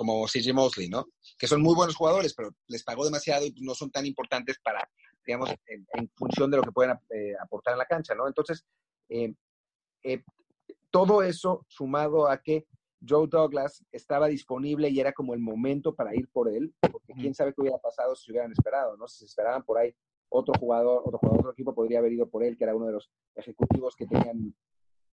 como 0.00 0.24
CJ 0.24 0.54
Mosley, 0.54 0.88
¿no? 0.88 1.04
Que 1.38 1.46
son 1.46 1.60
muy 1.60 1.74
buenos 1.74 1.94
jugadores, 1.94 2.32
pero 2.32 2.52
les 2.68 2.82
pagó 2.82 3.04
demasiado 3.04 3.44
y 3.44 3.52
no 3.60 3.74
son 3.74 3.90
tan 3.90 4.06
importantes 4.06 4.58
para, 4.64 4.88
digamos, 5.26 5.50
en, 5.66 6.10
función 6.16 6.50
de 6.50 6.56
lo 6.56 6.62
que 6.62 6.72
pueden 6.72 6.96
eh, 7.10 7.34
aportar 7.38 7.74
en 7.74 7.78
la 7.80 7.84
cancha, 7.84 8.14
¿no? 8.14 8.26
Entonces, 8.26 8.64
eh, 9.10 9.34
eh, 10.02 10.22
todo 10.90 11.22
eso 11.22 11.66
sumado 11.68 12.30
a 12.30 12.40
que 12.40 12.64
Joe 13.06 13.28
Douglas 13.28 13.84
estaba 13.92 14.28
disponible 14.28 14.88
y 14.88 15.00
era 15.00 15.12
como 15.12 15.34
el 15.34 15.40
momento 15.40 15.94
para 15.94 16.16
ir 16.16 16.30
por 16.32 16.48
él, 16.48 16.74
porque 16.80 17.12
quién 17.12 17.34
sabe 17.34 17.52
qué 17.52 17.60
hubiera 17.60 17.76
pasado 17.76 18.16
si 18.16 18.24
se 18.24 18.32
hubieran 18.32 18.52
esperado, 18.52 18.96
¿no? 18.96 19.06
Si 19.06 19.18
se 19.18 19.26
esperaban 19.26 19.64
por 19.64 19.76
ahí 19.76 19.94
otro 20.30 20.54
jugador, 20.58 21.02
otro 21.04 21.18
jugador, 21.18 21.40
otro 21.40 21.52
equipo 21.52 21.74
podría 21.74 21.98
haber 21.98 22.12
ido 22.12 22.26
por 22.26 22.42
él, 22.42 22.56
que 22.56 22.64
era 22.64 22.74
uno 22.74 22.86
de 22.86 22.92
los 22.92 23.10
ejecutivos 23.34 23.94
que 23.96 24.06
tenían 24.06 24.54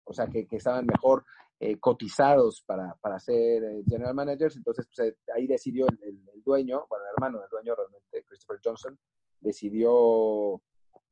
o 0.04 0.12
sea, 0.12 0.28
que, 0.28 0.46
que 0.46 0.56
estaban 0.56 0.86
mejor 0.86 1.24
eh, 1.58 1.78
cotizados 1.78 2.62
para, 2.66 2.94
para 3.00 3.18
ser 3.18 3.64
eh, 3.64 3.82
general 3.88 4.14
managers. 4.14 4.56
Entonces, 4.56 4.86
pues, 4.86 5.08
eh, 5.08 5.16
ahí 5.34 5.46
decidió 5.46 5.86
el, 5.88 5.98
el, 6.02 6.42
dueño, 6.44 6.86
bueno, 6.88 7.04
el 7.06 7.12
hermano 7.14 7.40
del 7.40 7.48
dueño 7.48 7.74
realmente, 7.74 8.24
Christopher 8.24 8.60
Johnson, 8.62 8.98
decidió 9.40 10.60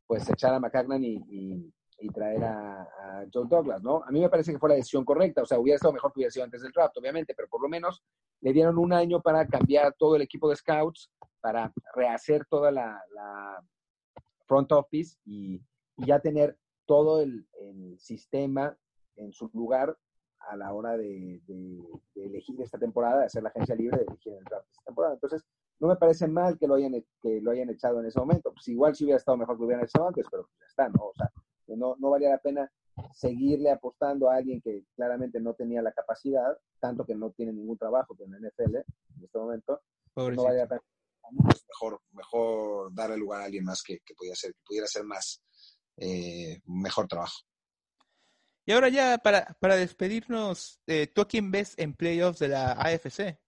pues 0.07 0.28
echar 0.28 0.52
a 0.52 0.61
McCagnan 0.61 1.02
y, 1.02 1.72
y, 1.98 2.09
traer 2.12 2.44
a, 2.44 2.83
a, 2.83 3.26
Joe 3.33 3.46
Douglas, 3.48 3.83
¿no? 3.83 4.04
A 4.04 4.11
mí 4.11 4.20
me 4.20 4.28
parece 4.28 4.52
que 4.52 4.59
fue 4.59 4.68
la 4.68 4.74
decisión 4.74 5.04
correcta, 5.07 5.40
o 5.40 5.46
sea, 5.46 5.59
hubiera 5.59 5.76
estado 5.76 5.94
mejor 5.94 6.12
que 6.12 6.18
hubiera 6.18 6.30
sido 6.30 6.44
antes 6.44 6.61
del 6.61 6.70
draft, 6.70 6.96
obviamente, 6.98 7.35
pero 7.35 7.48
por 7.48 7.62
lo 7.62 7.68
menos 7.68 8.04
le 8.42 8.52
dieron 8.52 8.76
un 8.76 8.92
año 8.92 9.22
para 9.22 9.46
cambiar 9.46 9.94
todo 9.98 10.14
el 10.14 10.22
equipo 10.22 10.50
de 10.50 10.57
scouts, 10.57 11.11
para 11.40 11.72
rehacer 11.94 12.44
toda 12.44 12.70
la, 12.70 13.02
la 13.14 13.64
front 14.46 14.70
office 14.72 15.16
y, 15.24 15.62
y, 15.96 16.07
ya 16.07 16.20
tener 16.20 16.59
todo 16.85 17.22
el, 17.22 17.48
el 17.59 17.98
sistema 17.98 18.76
en 19.16 19.33
su 19.33 19.50
lugar 19.54 19.96
a 20.48 20.57
la 20.57 20.72
hora 20.72 20.96
de, 20.96 21.40
elegir 22.14 22.61
esta 22.61 22.78
temporada, 22.78 23.20
de 23.20 23.26
hacer 23.26 23.42
la 23.42 23.50
agencia 23.50 23.74
libre, 23.74 23.98
de 23.98 24.04
elegir 24.04 24.35
el 24.35 24.44
draft 24.44 24.68
esta 24.70 24.85
temporada. 24.85 25.14
Entonces, 25.14 25.44
no 25.80 25.88
me 25.88 25.96
parece 25.96 26.28
mal 26.28 26.59
que 26.59 26.66
lo 26.66 26.74
hayan, 26.74 27.04
que 27.20 27.40
lo 27.40 27.50
hayan 27.50 27.70
echado 27.70 28.00
en 28.00 28.07
ese 28.07 28.18
momento. 28.18 28.52
Pues 28.52 28.68
igual 28.68 28.94
si 28.94 29.04
hubiera 29.04 29.18
estado 29.18 29.37
mejor 29.37 29.57
que 29.57 29.61
lo 29.61 29.66
hubieran 29.66 29.85
echado 29.85 30.09
antes, 30.09 30.26
pero 30.30 30.44
pues 30.44 30.59
ya 30.61 30.66
está, 30.66 30.88
¿no? 30.88 31.07
O 31.07 31.14
sea, 31.14 31.30
no, 31.68 31.96
no 31.98 32.11
valía 32.11 32.30
la 32.30 32.38
pena 32.38 32.70
seguirle 33.12 33.70
apostando 33.70 34.30
a 34.30 34.37
alguien 34.37 34.61
que 34.61 34.85
claramente 34.94 35.40
no 35.40 35.54
tenía 35.54 35.83
la 35.83 35.92
capacidad, 35.92 36.57
tanto 36.80 37.04
que 37.04 37.14
no 37.14 37.30
tiene 37.30 37.52
ningún 37.52 37.76
trabajo 37.76 38.16
en 38.20 38.30
la 38.30 38.38
NFL 38.38 38.76
en 38.76 39.24
este 39.24 39.38
momento. 39.38 39.80
No 40.14 40.44
valía 40.44 40.62
la 40.62 40.68
pena. 40.68 40.83
Pues 41.42 41.64
mejor, 41.66 42.00
mejor 42.12 42.94
darle 42.94 43.16
lugar 43.16 43.40
a 43.40 43.44
alguien 43.44 43.64
más 43.64 43.83
que, 43.83 44.00
que 44.00 44.14
pudiera, 44.14 44.37
ser, 44.37 44.52
que 44.52 44.61
pudiera 44.66 44.87
ser 44.87 45.04
más, 45.04 45.42
eh, 45.96 46.61
mejor 46.66 47.09
trabajo. 47.09 47.40
Y 48.66 48.72
ahora 48.72 48.88
ya 48.88 49.18
para, 49.18 49.57
para 49.61 49.77
despedirnos, 49.77 50.81
eh, 50.87 51.07
¿tú 51.07 51.20
a 51.20 51.29
quién 51.29 51.50
ves 51.50 51.74
en 51.77 51.94
playoffs 51.94 52.38
de 52.38 52.48
la 52.48 52.72
AFC? 52.72 53.38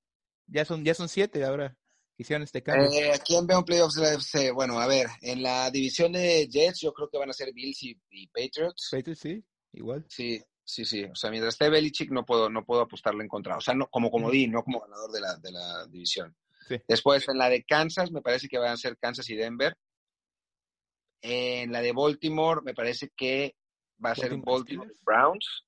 Ya 0.46 0.64
son, 0.64 0.84
ya 0.84 0.94
son 0.94 1.08
siete 1.08 1.44
ahora 1.44 1.76
que 2.16 2.22
hicieron 2.22 2.42
este 2.42 2.62
cambio. 2.62 2.90
Eh, 2.92 3.12
¿A 3.12 3.18
quién 3.18 3.46
veo 3.46 3.58
en 3.58 3.64
playoffs 3.64 3.94
de 3.94 4.02
la 4.02 4.10
AFC? 4.10 4.52
Bueno, 4.52 4.78
a 4.78 4.86
ver, 4.86 5.06
en 5.22 5.42
la 5.42 5.70
división 5.70 6.12
de 6.12 6.48
Jets 6.50 6.80
yo 6.80 6.92
creo 6.92 7.08
que 7.08 7.18
van 7.18 7.30
a 7.30 7.34
ser 7.34 7.52
Bills 7.52 7.82
y, 7.82 8.26
Patriots. 8.28 8.88
Patriots, 8.90 9.20
sí, 9.20 9.44
igual. 9.72 10.04
Sí, 10.08 10.42
sí, 10.64 10.84
sí. 10.84 11.04
O 11.04 11.14
sea, 11.14 11.30
mientras 11.30 11.54
esté 11.54 11.70
Belichick 11.70 12.10
no 12.10 12.24
puedo, 12.24 12.50
no 12.50 12.64
puedo 12.64 12.82
apostarle 12.82 13.22
en 13.22 13.28
contra. 13.28 13.56
O 13.56 13.60
sea, 13.60 13.74
no, 13.74 13.88
como 13.88 14.10
comodín, 14.10 14.52
no 14.52 14.62
como 14.62 14.80
ganador 14.80 15.12
de 15.12 15.20
la, 15.20 15.36
de 15.36 15.52
la 15.52 15.86
división. 15.86 16.36
Sí. 16.68 16.76
Después, 16.86 17.26
en 17.28 17.38
la 17.38 17.48
de 17.48 17.64
Kansas, 17.64 18.10
me 18.10 18.22
parece 18.22 18.48
que 18.48 18.58
van 18.58 18.72
a 18.72 18.76
ser 18.76 18.98
Kansas 18.98 19.28
y 19.30 19.34
Denver. 19.36 19.76
En 21.22 21.72
la 21.72 21.80
de 21.80 21.92
Baltimore, 21.92 22.60
me 22.62 22.74
parece 22.74 23.10
que 23.16 23.56
va 24.04 24.10
a 24.10 24.14
ser 24.14 24.36
Baltimore 24.36 24.90
Browns. 25.04 25.64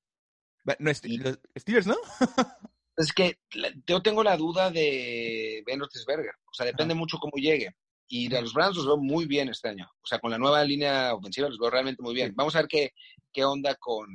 No, 0.65 0.75
los 0.79 0.97
Steelers, 0.97 1.87
¿no? 1.87 1.97
es 2.97 3.13
que 3.13 3.39
yo 3.87 4.03
tengo 4.03 4.23
la 4.23 4.37
duda 4.37 4.71
de 4.71 5.63
Ben 5.67 5.81
Roethlisberger. 5.81 6.33
O 6.45 6.53
sea, 6.53 6.67
depende 6.67 6.95
mucho 6.95 7.19
cómo 7.19 7.37
llegue. 7.37 7.75
Y 8.07 8.29
de 8.29 8.41
los 8.41 8.55
Browns 8.55 8.77
los 8.77 8.87
veo 8.87 8.97
muy 8.97 9.27
bien 9.27 9.49
este 9.49 9.69
año. 9.69 9.89
O 10.03 10.07
sea, 10.07 10.19
con 10.19 10.31
la 10.31 10.39
nueva 10.39 10.65
línea 10.65 11.15
ofensiva 11.15 11.49
los 11.49 11.59
veo 11.59 11.71
realmente 11.71 12.03
muy 12.03 12.15
bien. 12.15 12.33
Vamos 12.35 12.57
a 12.57 12.61
ver 12.61 12.69
qué, 12.69 12.93
qué 13.33 13.45
onda 13.45 13.75
con, 13.77 14.09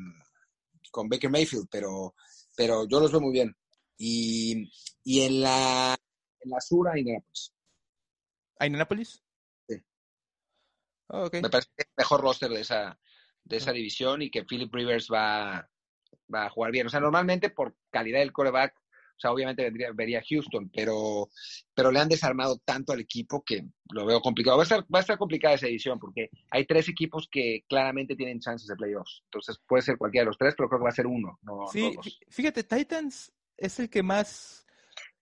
con 0.91 1.09
Baker 1.09 1.29
Mayfield, 1.29 1.67
pero, 1.71 2.15
pero 2.55 2.87
yo 2.87 2.99
los 2.99 3.11
veo 3.11 3.21
muy 3.21 3.33
bien. 3.33 3.55
Y, 3.97 4.69
y 5.03 5.21
en 5.21 5.41
la 5.41 5.95
en 6.43 6.49
la 6.49 6.59
sur 6.59 6.89
a 6.89 6.97
Indianapolis. 6.97 7.53
¿A 8.59 8.65
Indianapolis? 8.65 9.23
Sí. 9.67 9.75
Oh, 11.07 11.25
okay. 11.25 11.41
Me 11.41 11.49
parece 11.49 11.69
que 11.75 11.83
es 11.83 11.87
el 11.87 11.93
mejor 11.97 12.21
roster 12.21 12.49
de 12.49 12.61
esa, 12.61 12.99
de 13.43 13.57
esa 13.57 13.71
división 13.71 14.21
y 14.21 14.29
que 14.29 14.43
Philip 14.43 14.73
Rivers 14.73 15.07
va, 15.11 15.69
va 16.33 16.45
a 16.45 16.49
jugar 16.49 16.71
bien. 16.71 16.87
O 16.87 16.89
sea, 16.89 16.99
normalmente 16.99 17.49
por 17.49 17.75
calidad 17.89 18.19
del 18.19 18.31
coreback, 18.31 18.75
o 19.15 19.19
sea, 19.19 19.31
obviamente 19.31 19.63
vendría, 19.63 19.91
vería 19.93 20.23
Houston, 20.27 20.69
pero, 20.73 21.29
pero 21.73 21.91
le 21.91 21.99
han 21.99 22.09
desarmado 22.09 22.57
tanto 22.65 22.93
al 22.93 22.99
equipo 22.99 23.43
que 23.43 23.63
lo 23.91 24.05
veo 24.05 24.21
complicado. 24.21 24.57
Va 24.57 24.63
a, 24.63 24.65
estar, 24.65 24.81
va 24.83 24.99
a 24.99 25.01
estar 25.01 25.17
complicada 25.17 25.55
esa 25.55 25.67
edición 25.67 25.99
porque 25.99 26.29
hay 26.49 26.65
tres 26.65 26.89
equipos 26.89 27.27
que 27.31 27.63
claramente 27.69 28.15
tienen 28.15 28.39
chances 28.39 28.67
de 28.67 28.75
playoffs. 28.75 29.21
Entonces 29.25 29.59
puede 29.67 29.83
ser 29.83 29.97
cualquiera 29.97 30.23
de 30.23 30.29
los 30.29 30.37
tres, 30.37 30.55
pero 30.57 30.67
creo 30.67 30.79
que 30.79 30.85
va 30.85 30.89
a 30.89 30.93
ser 30.93 31.07
uno. 31.07 31.39
No, 31.43 31.67
sí, 31.71 31.95
fíjate, 32.29 32.63
Titans 32.63 33.31
es 33.57 33.79
el 33.79 33.89
que 33.89 34.01
más, 34.01 34.65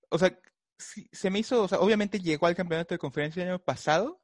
o 0.09 0.17
sea, 0.17 0.37
se 0.77 1.29
me 1.29 1.39
hizo, 1.39 1.63
o 1.63 1.67
sea, 1.67 1.79
obviamente 1.79 2.19
llegó 2.19 2.47
al 2.47 2.55
campeonato 2.55 2.93
de 2.95 2.99
conferencia 2.99 3.43
el 3.43 3.49
año 3.49 3.59
pasado, 3.59 4.20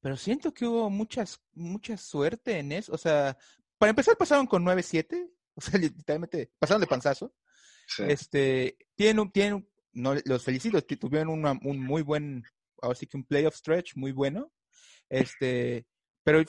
pero 0.00 0.16
siento 0.16 0.52
que 0.52 0.66
hubo 0.66 0.90
muchas, 0.90 1.40
mucha 1.54 1.96
suerte 1.96 2.58
en 2.58 2.72
eso. 2.72 2.92
O 2.92 2.98
sea, 2.98 3.36
para 3.78 3.90
empezar 3.90 4.16
pasaron 4.16 4.46
con 4.46 4.64
9-7, 4.64 5.30
o 5.54 5.60
sea, 5.60 5.78
literalmente 5.78 6.52
pasaron 6.58 6.80
de 6.80 6.86
panzazo. 6.86 7.34
Sí. 7.88 8.02
Este, 8.08 8.76
tienen, 8.94 9.30
tienen, 9.30 9.68
no, 9.92 10.14
los 10.24 10.44
felicito, 10.44 10.82
tuvieron 10.82 11.28
una, 11.28 11.58
un 11.62 11.80
muy 11.80 12.02
buen, 12.02 12.44
ahora 12.82 12.96
sí 12.96 13.06
que 13.06 13.16
un 13.16 13.24
playoff 13.24 13.56
stretch 13.56 13.96
muy 13.96 14.12
bueno. 14.12 14.52
Este, 15.08 15.86
pero 16.24 16.42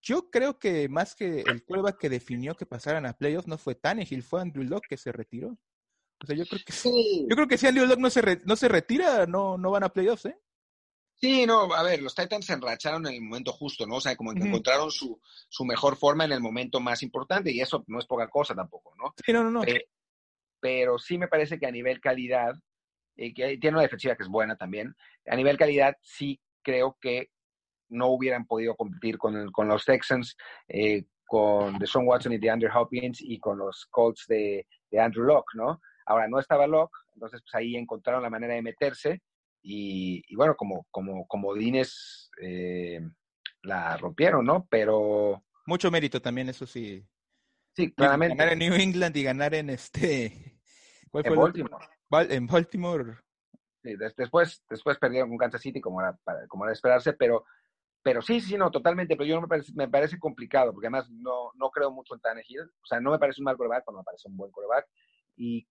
yo 0.00 0.30
creo 0.30 0.58
que 0.58 0.88
más 0.88 1.14
que 1.14 1.40
el 1.40 1.64
quarterback 1.64 1.98
que 1.98 2.08
definió 2.08 2.54
que 2.56 2.64
pasaran 2.64 3.04
a 3.04 3.12
playoffs 3.12 3.46
no 3.46 3.58
fue 3.58 3.74
Tannehill, 3.74 4.22
fue 4.22 4.40
Andrew 4.40 4.64
Locke 4.64 4.88
que 4.88 4.96
se 4.96 5.12
retiró. 5.12 5.58
O 6.20 6.26
sea, 6.26 6.34
yo 6.34 6.46
creo 6.46 6.60
que 6.64 6.72
sí. 6.72 7.26
yo 7.28 7.36
creo 7.36 7.46
que 7.46 7.58
si 7.58 7.66
Andrew 7.66 7.86
Locke 7.86 8.00
no 8.00 8.10
se, 8.10 8.22
re, 8.22 8.40
no 8.44 8.56
se 8.56 8.68
retira, 8.68 9.26
no, 9.26 9.58
no 9.58 9.70
van 9.70 9.84
a 9.84 9.92
playoffs, 9.92 10.24
¿eh? 10.26 10.38
Sí, 11.20 11.46
no, 11.46 11.72
a 11.74 11.82
ver, 11.82 12.00
los 12.00 12.14
Titans 12.14 12.46
se 12.46 12.52
enracharon 12.52 13.06
en 13.08 13.14
el 13.14 13.20
momento 13.22 13.52
justo, 13.52 13.86
¿no? 13.86 13.96
O 13.96 14.00
sea, 14.00 14.14
como 14.14 14.32
que 14.32 14.40
uh 14.40 14.44
-huh. 14.44 14.48
encontraron 14.48 14.90
su, 14.90 15.20
su 15.48 15.64
mejor 15.64 15.96
forma 15.96 16.24
en 16.24 16.32
el 16.32 16.40
momento 16.40 16.78
más 16.78 17.02
importante 17.02 17.50
y 17.50 17.60
eso 17.60 17.84
no 17.88 17.98
es 17.98 18.06
poca 18.06 18.28
cosa 18.28 18.54
tampoco, 18.54 18.94
¿no? 18.96 19.14
Sí, 19.24 19.32
no, 19.32 19.42
no, 19.42 19.50
no. 19.50 19.62
Pero, 19.62 19.84
pero 20.60 20.98
sí 20.98 21.18
me 21.18 21.26
parece 21.26 21.58
que 21.58 21.66
a 21.66 21.72
nivel 21.72 22.00
calidad, 22.00 22.54
eh, 23.16 23.34
que 23.34 23.58
tiene 23.58 23.76
una 23.76 23.82
defensiva 23.82 24.14
que 24.14 24.22
es 24.22 24.28
buena 24.28 24.56
también, 24.56 24.94
a 25.26 25.34
nivel 25.34 25.58
calidad 25.58 25.96
sí 26.02 26.40
creo 26.62 26.96
que 27.00 27.30
no 27.88 28.08
hubieran 28.08 28.46
podido 28.46 28.76
competir 28.76 29.18
con, 29.18 29.50
con 29.50 29.66
los 29.66 29.84
Texans, 29.84 30.36
eh, 30.68 31.04
con 31.26 31.78
Deshaun 31.78 32.06
Watson 32.06 32.32
y 32.32 32.38
de 32.38 32.50
Andrew 32.50 32.70
Hopkins 32.72 33.20
y 33.20 33.40
con 33.40 33.58
los 33.58 33.86
Colts 33.90 34.26
de, 34.28 34.66
de 34.90 35.00
Andrew 35.00 35.24
Locke, 35.24 35.54
¿no? 35.54 35.80
Ahora 36.06 36.28
no 36.28 36.38
estaba 36.38 36.66
Locke, 36.66 36.96
entonces 37.14 37.40
pues 37.42 37.54
ahí 37.54 37.76
encontraron 37.76 38.22
la 38.22 38.30
manera 38.30 38.54
de 38.54 38.62
meterse 38.62 39.20
y, 39.62 40.22
y, 40.28 40.36
bueno, 40.36 40.54
como, 40.56 40.86
como, 40.90 41.26
como 41.26 41.54
Dines 41.54 42.30
eh, 42.40 43.00
la 43.62 43.96
rompieron, 43.96 44.44
¿no? 44.44 44.66
Pero... 44.70 45.44
Mucho 45.66 45.90
mérito 45.90 46.20
también, 46.20 46.48
eso 46.48 46.66
sí. 46.66 47.04
Sí, 47.74 47.92
claramente. 47.92 48.36
Ganar 48.36 48.52
en 48.52 48.58
New 48.58 48.74
England 48.74 49.16
y 49.16 49.22
ganar 49.22 49.54
en 49.54 49.70
este... 49.70 50.60
¿Cuál 51.10 51.26
en 51.26 51.34
fue 51.34 51.42
Baltimore. 51.42 51.86
El... 52.10 52.32
En 52.32 52.46
Baltimore. 52.46 53.18
Sí, 53.82 53.94
después, 54.16 54.64
después 54.68 54.98
perdieron 54.98 55.28
con 55.28 55.38
Kansas 55.38 55.60
City, 55.60 55.80
como 55.80 56.00
era, 56.00 56.18
como 56.48 56.64
era 56.64 56.70
de 56.70 56.74
esperarse, 56.74 57.12
pero, 57.12 57.44
pero 58.02 58.20
sí, 58.20 58.40
sí, 58.40 58.56
no, 58.56 58.70
totalmente. 58.70 59.16
Pero 59.16 59.26
yo 59.26 59.36
no 59.36 59.42
me 59.42 59.48
parece, 59.48 59.72
me 59.74 59.88
parece 59.88 60.18
complicado, 60.18 60.72
porque 60.72 60.88
además 60.88 61.08
no, 61.10 61.52
no 61.54 61.70
creo 61.70 61.90
mucho 61.90 62.14
en 62.14 62.20
Tannehill. 62.20 62.62
O 62.62 62.86
sea, 62.86 63.00
no 63.00 63.12
me 63.12 63.18
parece 63.18 63.40
un 63.40 63.44
mal 63.44 63.56
coreback, 63.56 63.84
pero 63.86 63.98
me 63.98 64.04
parece 64.04 64.28
un 64.28 64.36
buen 64.36 64.50
coreback. 64.50 64.86
Y 65.36 65.66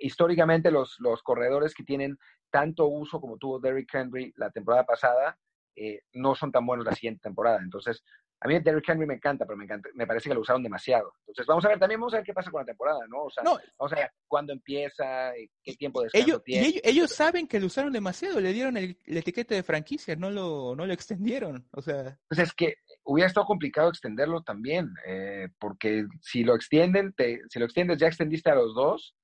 históricamente 0.00 0.70
los, 0.70 0.96
los 1.00 1.22
corredores 1.22 1.74
que 1.74 1.84
tienen 1.84 2.18
tanto 2.50 2.86
uso 2.86 3.20
como 3.20 3.36
tuvo 3.36 3.58
Derrick 3.58 3.92
Henry 3.94 4.32
la 4.36 4.50
temporada 4.50 4.84
pasada, 4.84 5.38
eh, 5.74 6.00
no 6.14 6.34
son 6.34 6.50
tan 6.50 6.64
buenos 6.64 6.86
la 6.86 6.94
siguiente 6.94 7.20
temporada. 7.22 7.58
Entonces, 7.62 8.02
a 8.40 8.48
mí 8.48 8.58
Derrick 8.60 8.88
Henry 8.88 9.06
me 9.06 9.14
encanta, 9.14 9.46
pero 9.46 9.56
me, 9.56 9.64
encanta, 9.64 9.88
me 9.94 10.06
parece 10.06 10.28
que 10.28 10.34
lo 10.34 10.42
usaron 10.42 10.62
demasiado. 10.62 11.14
Entonces, 11.20 11.46
vamos 11.46 11.64
a 11.64 11.68
ver, 11.68 11.78
también 11.78 12.00
vamos 12.00 12.12
a 12.14 12.18
ver 12.18 12.26
qué 12.26 12.34
pasa 12.34 12.50
con 12.50 12.60
la 12.60 12.66
temporada, 12.66 13.00
¿no? 13.08 13.24
O 13.24 13.30
sea, 13.30 13.42
vamos 13.44 13.92
a 13.92 13.96
ver 13.96 14.10
cuándo 14.26 14.52
empieza, 14.52 15.32
qué 15.62 15.74
tiempo 15.74 16.02
de 16.02 16.10
ellos, 16.12 16.42
tiene. 16.44 16.66
ellos, 16.66 16.80
ellos, 16.84 17.10
saben 17.12 17.46
que 17.46 17.58
lo 17.58 17.66
usaron 17.66 17.92
demasiado, 17.92 18.40
le 18.40 18.52
dieron 18.52 18.76
el, 18.76 18.98
etiquete 19.06 19.54
de 19.54 19.62
franquicia, 19.62 20.16
no 20.16 20.30
lo, 20.30 20.74
no 20.76 20.86
lo 20.86 20.92
extendieron, 20.92 21.66
o 21.72 21.80
sea... 21.80 22.18
Pues 22.28 22.40
es 22.40 22.52
que 22.52 22.76
hubiera 23.04 23.28
estado 23.28 23.46
complicado 23.46 23.88
extenderlo 23.88 24.42
también, 24.42 24.92
eh, 25.06 25.48
porque 25.58 26.04
si 26.20 26.44
lo 26.44 26.54
extienden, 26.54 27.14
te, 27.14 27.40
si 27.48 27.58
lo 27.58 27.64
extiendes, 27.64 27.98
ya 27.98 28.08
extendiste 28.08 28.50
a 28.50 28.54
los 28.54 28.74
dos, 28.74 29.14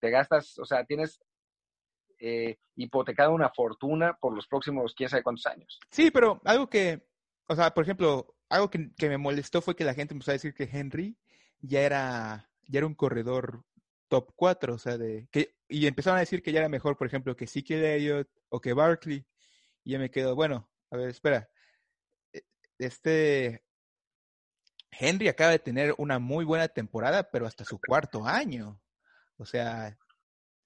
te 0.00 0.10
gastas, 0.10 0.58
o 0.58 0.64
sea, 0.64 0.84
tienes 0.84 1.20
eh, 2.18 2.58
hipotecada 2.76 3.30
una 3.30 3.50
fortuna 3.50 4.16
por 4.20 4.34
los 4.34 4.46
próximos 4.46 4.94
quién 4.94 5.08
sabe 5.08 5.22
cuántos 5.22 5.46
años. 5.46 5.78
Sí, 5.90 6.10
pero 6.10 6.40
algo 6.44 6.68
que, 6.68 7.06
o 7.46 7.54
sea, 7.54 7.72
por 7.72 7.84
ejemplo, 7.84 8.34
algo 8.48 8.70
que, 8.70 8.90
me 9.08 9.18
molestó 9.18 9.62
fue 9.62 9.76
que 9.76 9.84
la 9.84 9.94
gente 9.94 10.14
empezó 10.14 10.30
a 10.30 10.34
decir 10.34 10.54
que 10.54 10.68
Henry 10.70 11.16
ya 11.60 11.80
era, 11.80 12.50
ya 12.66 12.78
era 12.78 12.86
un 12.86 12.94
corredor 12.94 13.64
top 14.08 14.32
4, 14.34 14.74
o 14.74 14.78
sea, 14.78 14.98
de 14.98 15.28
que 15.30 15.54
y 15.68 15.86
empezaron 15.86 16.16
a 16.16 16.20
decir 16.20 16.42
que 16.42 16.52
ya 16.52 16.58
era 16.58 16.68
mejor, 16.68 16.96
por 16.96 17.06
ejemplo, 17.06 17.36
que 17.36 17.44
Ezekiel 17.44 17.84
Elliott 17.84 18.28
o 18.48 18.60
que 18.60 18.72
Barkley. 18.72 19.24
Y 19.84 19.92
ya 19.92 19.98
me 19.98 20.10
quedo, 20.10 20.34
bueno, 20.34 20.68
a 20.90 20.96
ver, 20.96 21.08
espera. 21.08 21.48
E, 22.32 22.42
este 22.78 23.62
Henry 24.90 25.28
acaba 25.28 25.52
de 25.52 25.58
tener 25.60 25.94
una 25.98 26.18
muy 26.18 26.44
buena 26.44 26.68
temporada, 26.68 27.30
pero 27.30 27.46
hasta 27.46 27.64
su 27.64 27.78
cuarto 27.80 28.26
año. 28.26 28.80
O 29.40 29.46
sea, 29.46 29.96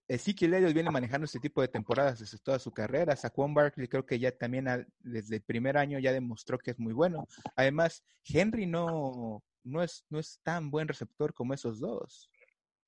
Ezekiel 0.08 0.54
Elliott 0.54 0.74
viene 0.74 0.90
manejando 0.90 1.26
este 1.26 1.38
tipo 1.38 1.62
de 1.62 1.68
temporadas 1.68 2.18
desde 2.18 2.38
toda 2.38 2.58
su 2.58 2.72
carrera. 2.72 3.14
Saquon 3.14 3.54
Barkley 3.54 3.86
creo 3.86 4.04
que 4.04 4.18
ya 4.18 4.36
también 4.36 4.66
desde 4.98 5.36
el 5.36 5.42
primer 5.42 5.78
año 5.78 6.00
ya 6.00 6.12
demostró 6.12 6.58
que 6.58 6.72
es 6.72 6.78
muy 6.78 6.92
bueno. 6.92 7.26
Además, 7.54 8.04
Henry 8.24 8.66
no, 8.66 9.44
no, 9.62 9.82
es, 9.82 10.04
no 10.10 10.18
es 10.18 10.40
tan 10.42 10.72
buen 10.72 10.88
receptor 10.88 11.32
como 11.32 11.54
esos 11.54 11.78
dos. 11.78 12.28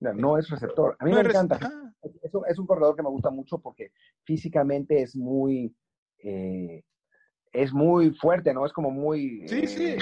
No, 0.01 0.37
es 0.37 0.51
receptor. 0.51 0.97
A 0.99 1.05
mí 1.05 1.13
me 1.13 1.21
encanta. 1.21 1.59
Es, 2.49 2.59
un 2.59 2.67
corredor 2.67 2.97
que 2.97 3.03
me 3.03 3.09
gusta 3.09 3.31
mucho 3.31 3.59
porque 3.59 3.93
físicamente 4.25 5.03
es 5.03 5.17
muy, 5.17 5.75
eh, 6.19 6.83
es 7.53 7.73
muy 7.73 8.11
fuerte, 8.11 8.53
¿no? 8.53 8.67
Es 8.67 8.73
como 8.73 8.91
muy... 8.91 9.47
Sí, 9.49 9.67
sí 9.69 9.97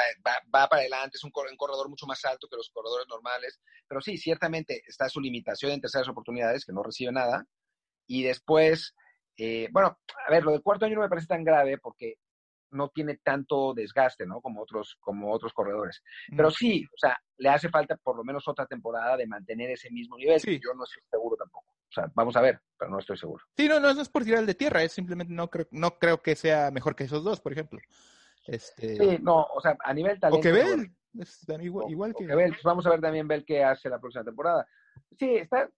eh, 0.00 0.20
va, 0.26 0.68
para 0.68 0.80
adelante, 0.80 1.16
es 1.16 1.24
un, 1.24 1.30
corredor 1.30 1.88
mucho 1.88 2.06
más 2.06 2.24
alto 2.24 2.48
que 2.48 2.56
los 2.56 2.70
corredores 2.70 3.06
normales, 3.08 3.60
pero 3.86 4.00
sí, 4.00 4.16
ciertamente 4.16 4.82
está 4.86 5.08
su 5.08 5.20
limitación 5.20 5.72
en 5.72 5.80
terceras 5.80 6.08
oportunidades, 6.08 6.64
que 6.64 6.72
no 6.72 6.82
recibe 6.82 7.12
nada, 7.12 7.46
y 8.06 8.22
después, 8.22 8.94
eh, 9.36 9.68
bueno, 9.72 9.98
a 10.26 10.30
ver, 10.30 10.44
lo 10.44 10.52
del 10.52 10.62
cuarto 10.62 10.86
año 10.86 10.96
no 10.96 11.02
me 11.02 11.08
parece 11.08 11.26
tan 11.26 11.44
grave 11.44 11.78
porque 11.78 12.16
no 12.72 12.88
tiene 12.88 13.18
tanto 13.22 13.74
desgaste, 13.74 14.26
¿no? 14.26 14.40
Como 14.40 14.62
otros, 14.62 14.96
como 15.00 15.32
otros 15.32 15.52
corredores. 15.52 16.02
Pero 16.36 16.50
sí, 16.50 16.84
o 16.86 16.96
sea, 16.96 17.18
le 17.38 17.48
hace 17.48 17.68
falta 17.68 17.96
por 17.96 18.16
lo 18.16 18.24
menos 18.24 18.46
otra 18.46 18.66
temporada 18.66 19.16
de 19.16 19.26
mantener 19.26 19.70
ese 19.70 19.90
mismo 19.90 20.16
nivel. 20.16 20.40
Sí. 20.40 20.60
Yo 20.62 20.72
no 20.74 20.84
estoy 20.84 21.02
seguro 21.10 21.36
tampoco. 21.36 21.66
O 21.88 21.92
sea, 21.92 22.10
vamos 22.14 22.36
a 22.36 22.40
ver, 22.40 22.60
pero 22.78 22.90
no 22.90 22.98
estoy 23.00 23.16
seguro. 23.16 23.44
Sí, 23.56 23.68
no, 23.68 23.80
no, 23.80 23.90
es 23.90 24.08
por 24.08 24.24
tirar 24.24 24.40
el 24.40 24.46
de 24.46 24.54
tierra, 24.54 24.82
es 24.82 24.92
simplemente 24.92 25.32
no 25.32 25.50
creo, 25.50 25.66
no 25.72 25.98
creo 25.98 26.22
que 26.22 26.36
sea 26.36 26.70
mejor 26.70 26.94
que 26.94 27.04
esos 27.04 27.24
dos, 27.24 27.40
por 27.40 27.52
ejemplo. 27.52 27.80
Este... 28.50 28.96
Sí, 28.96 29.18
no, 29.22 29.44
o 29.44 29.60
sea, 29.60 29.76
a 29.78 29.94
nivel 29.94 30.18
talento. 30.18 30.40
O 30.40 30.42
que 30.42 30.50
Bell, 30.50 30.90
igual, 31.62 32.14
que... 32.14 32.26
Pues 32.26 32.62
vamos 32.64 32.84
a 32.84 32.90
ver 32.90 33.00
también 33.00 33.28
Bell 33.28 33.44
qué 33.44 33.62
hace 33.62 33.88
la 33.88 34.00
próxima 34.00 34.24
temporada. 34.24 34.66
Sí, 35.16 35.36
está, 35.36 35.70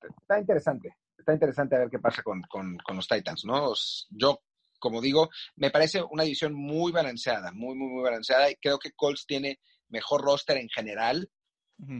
está 0.00 0.38
interesante. 0.38 0.96
Está 1.18 1.34
interesante 1.34 1.76
a 1.76 1.80
ver 1.80 1.90
qué 1.90 1.98
pasa 1.98 2.22
con, 2.22 2.40
con, 2.48 2.78
con 2.78 2.96
los 2.96 3.06
Titans, 3.06 3.44
¿no? 3.44 3.72
Yo, 4.10 4.40
como 4.78 5.02
digo, 5.02 5.28
me 5.56 5.70
parece 5.70 6.02
una 6.02 6.22
división 6.22 6.54
muy 6.54 6.90
balanceada, 6.90 7.52
muy, 7.52 7.74
muy, 7.74 7.88
muy 7.88 8.02
balanceada. 8.02 8.50
Y 8.50 8.56
creo 8.56 8.78
que 8.78 8.92
Colts 8.92 9.26
tiene 9.26 9.60
mejor 9.88 10.22
roster 10.22 10.56
en 10.56 10.68
general 10.68 11.30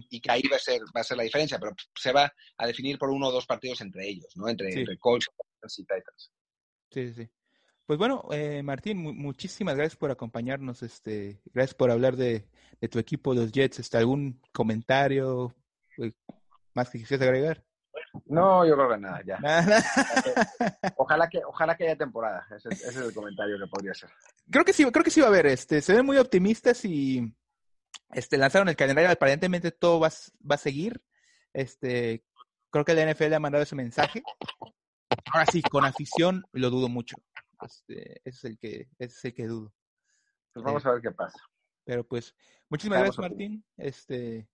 y 0.08 0.22
que 0.22 0.30
ahí 0.30 0.42
va 0.50 0.56
a 0.56 0.60
ser 0.60 0.80
va 0.96 1.02
a 1.02 1.04
ser 1.04 1.18
la 1.18 1.24
diferencia, 1.24 1.58
pero 1.58 1.72
se 1.94 2.10
va 2.10 2.32
a 2.56 2.66
definir 2.66 2.98
por 2.98 3.10
uno 3.10 3.28
o 3.28 3.32
dos 3.32 3.44
partidos 3.44 3.82
entre 3.82 4.08
ellos, 4.08 4.32
¿no? 4.36 4.48
Entre, 4.48 4.72
entre 4.72 4.96
Colts 4.96 5.28
y 5.76 5.82
Titans. 5.82 6.32
Sí, 6.90 7.12
sí. 7.12 7.28
Pues 7.86 8.00
bueno, 8.00 8.24
eh, 8.32 8.64
Martín, 8.64 8.98
muchísimas 8.98 9.76
gracias 9.76 9.96
por 9.96 10.10
acompañarnos. 10.10 10.82
Este, 10.82 11.40
gracias 11.54 11.74
por 11.74 11.92
hablar 11.92 12.16
de, 12.16 12.44
tu 12.90 12.98
equipo, 12.98 13.32
los 13.32 13.52
Jets. 13.52 13.78
Este, 13.78 13.96
¿Algún 13.96 14.40
comentario 14.52 15.54
eh, 15.98 16.10
más 16.74 16.90
que 16.90 16.98
quisieras 16.98 17.28
agregar? 17.28 17.62
No, 18.24 18.66
yo 18.66 18.74
creo 18.74 18.88
que 18.88 18.98
nada, 18.98 19.22
ya. 19.24 19.38
ojalá 20.96 21.28
que, 21.28 21.40
ojalá 21.46 21.76
que 21.76 21.84
haya 21.84 21.96
temporada. 21.96 22.44
Ese, 22.56 22.70
es 22.70 22.96
el 22.96 23.14
comentario 23.14 23.56
que 23.56 23.68
podría 23.68 23.94
ser. 23.94 24.10
Creo 24.50 24.64
que 24.64 24.72
sí, 24.72 24.84
creo 24.90 25.04
que 25.04 25.10
sí 25.12 25.20
va 25.20 25.26
a 25.26 25.30
haber. 25.30 25.46
Este, 25.46 25.80
se 25.80 25.94
ven 25.94 26.04
muy 26.04 26.18
optimistas 26.18 26.84
y 26.84 27.32
este, 28.10 28.36
lanzaron 28.36 28.68
el 28.68 28.74
calendario. 28.74 29.12
Aparentemente 29.12 29.70
todo 29.70 30.00
va, 30.00 30.08
va 30.08 30.56
a 30.56 30.58
seguir. 30.58 31.00
Este, 31.52 32.24
creo 32.70 32.84
que 32.84 32.94
la 32.94 33.12
NFL 33.12 33.34
ha 33.34 33.40
mandado 33.40 33.62
ese 33.62 33.76
mensaje. 33.76 34.24
Ahora 35.32 35.46
sí, 35.52 35.62
con 35.62 35.84
afición 35.84 36.44
lo 36.50 36.70
dudo 36.70 36.88
mucho. 36.88 37.16
Este, 37.62 38.20
ese 38.24 38.28
es 38.28 38.44
el 38.44 38.58
que, 38.58 38.88
ese 38.98 39.14
es 39.14 39.24
el 39.24 39.34
que 39.34 39.46
dudo. 39.46 39.72
Pues 40.52 40.64
vamos 40.64 40.86
a 40.86 40.92
ver 40.92 41.02
qué 41.02 41.10
pasa. 41.10 41.38
Pero 41.84 42.06
pues, 42.06 42.34
muchísimas 42.68 43.00
gracias, 43.00 43.18
Martín. 43.18 43.64
Este, 43.76 44.48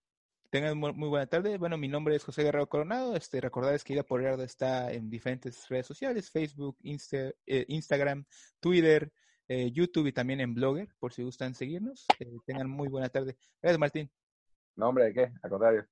tengan 0.51 0.77
muy, 0.77 1.09
buena 1.09 1.27
tarde. 1.27 1.57
Bueno, 1.57 1.79
mi 1.79 1.89
nombre 1.89 2.15
es 2.15 2.25
José 2.25 2.43
Guerrero 2.43 2.69
Coronado. 2.69 3.17
Este, 3.17 3.41
recordarles 3.41 3.85
que 3.85 3.95
Ida 3.95 4.03
por 4.03 4.23
está 4.41 4.93
en 4.93 5.09
diferentes 5.09 5.69
redes 5.69 5.87
sociales, 5.87 6.31
Facebook, 6.31 6.77
eh, 6.83 7.65
Instagram, 7.69 8.25
Twitter, 8.61 9.11
eh, 9.49 9.73
YouTube 9.73 10.09
y 10.09 10.13
también 10.13 10.41
en 10.41 10.55
Blogger, 10.55 10.89
por 10.99 11.13
si 11.13 11.23
gustan 11.23 11.55
seguirnos. 11.55 12.07
Eh, 12.19 12.37
tengan 12.45 12.69
muy 12.69 12.89
buena 12.89 13.09
tarde. 13.09 13.37
Gracias, 13.61 13.79
Martín. 13.79 14.11
No, 14.77 14.89
hombre, 14.89 15.05
¿de 15.05 15.15
qué? 15.15 15.33
Al 15.43 15.51
contrario. 15.51 15.87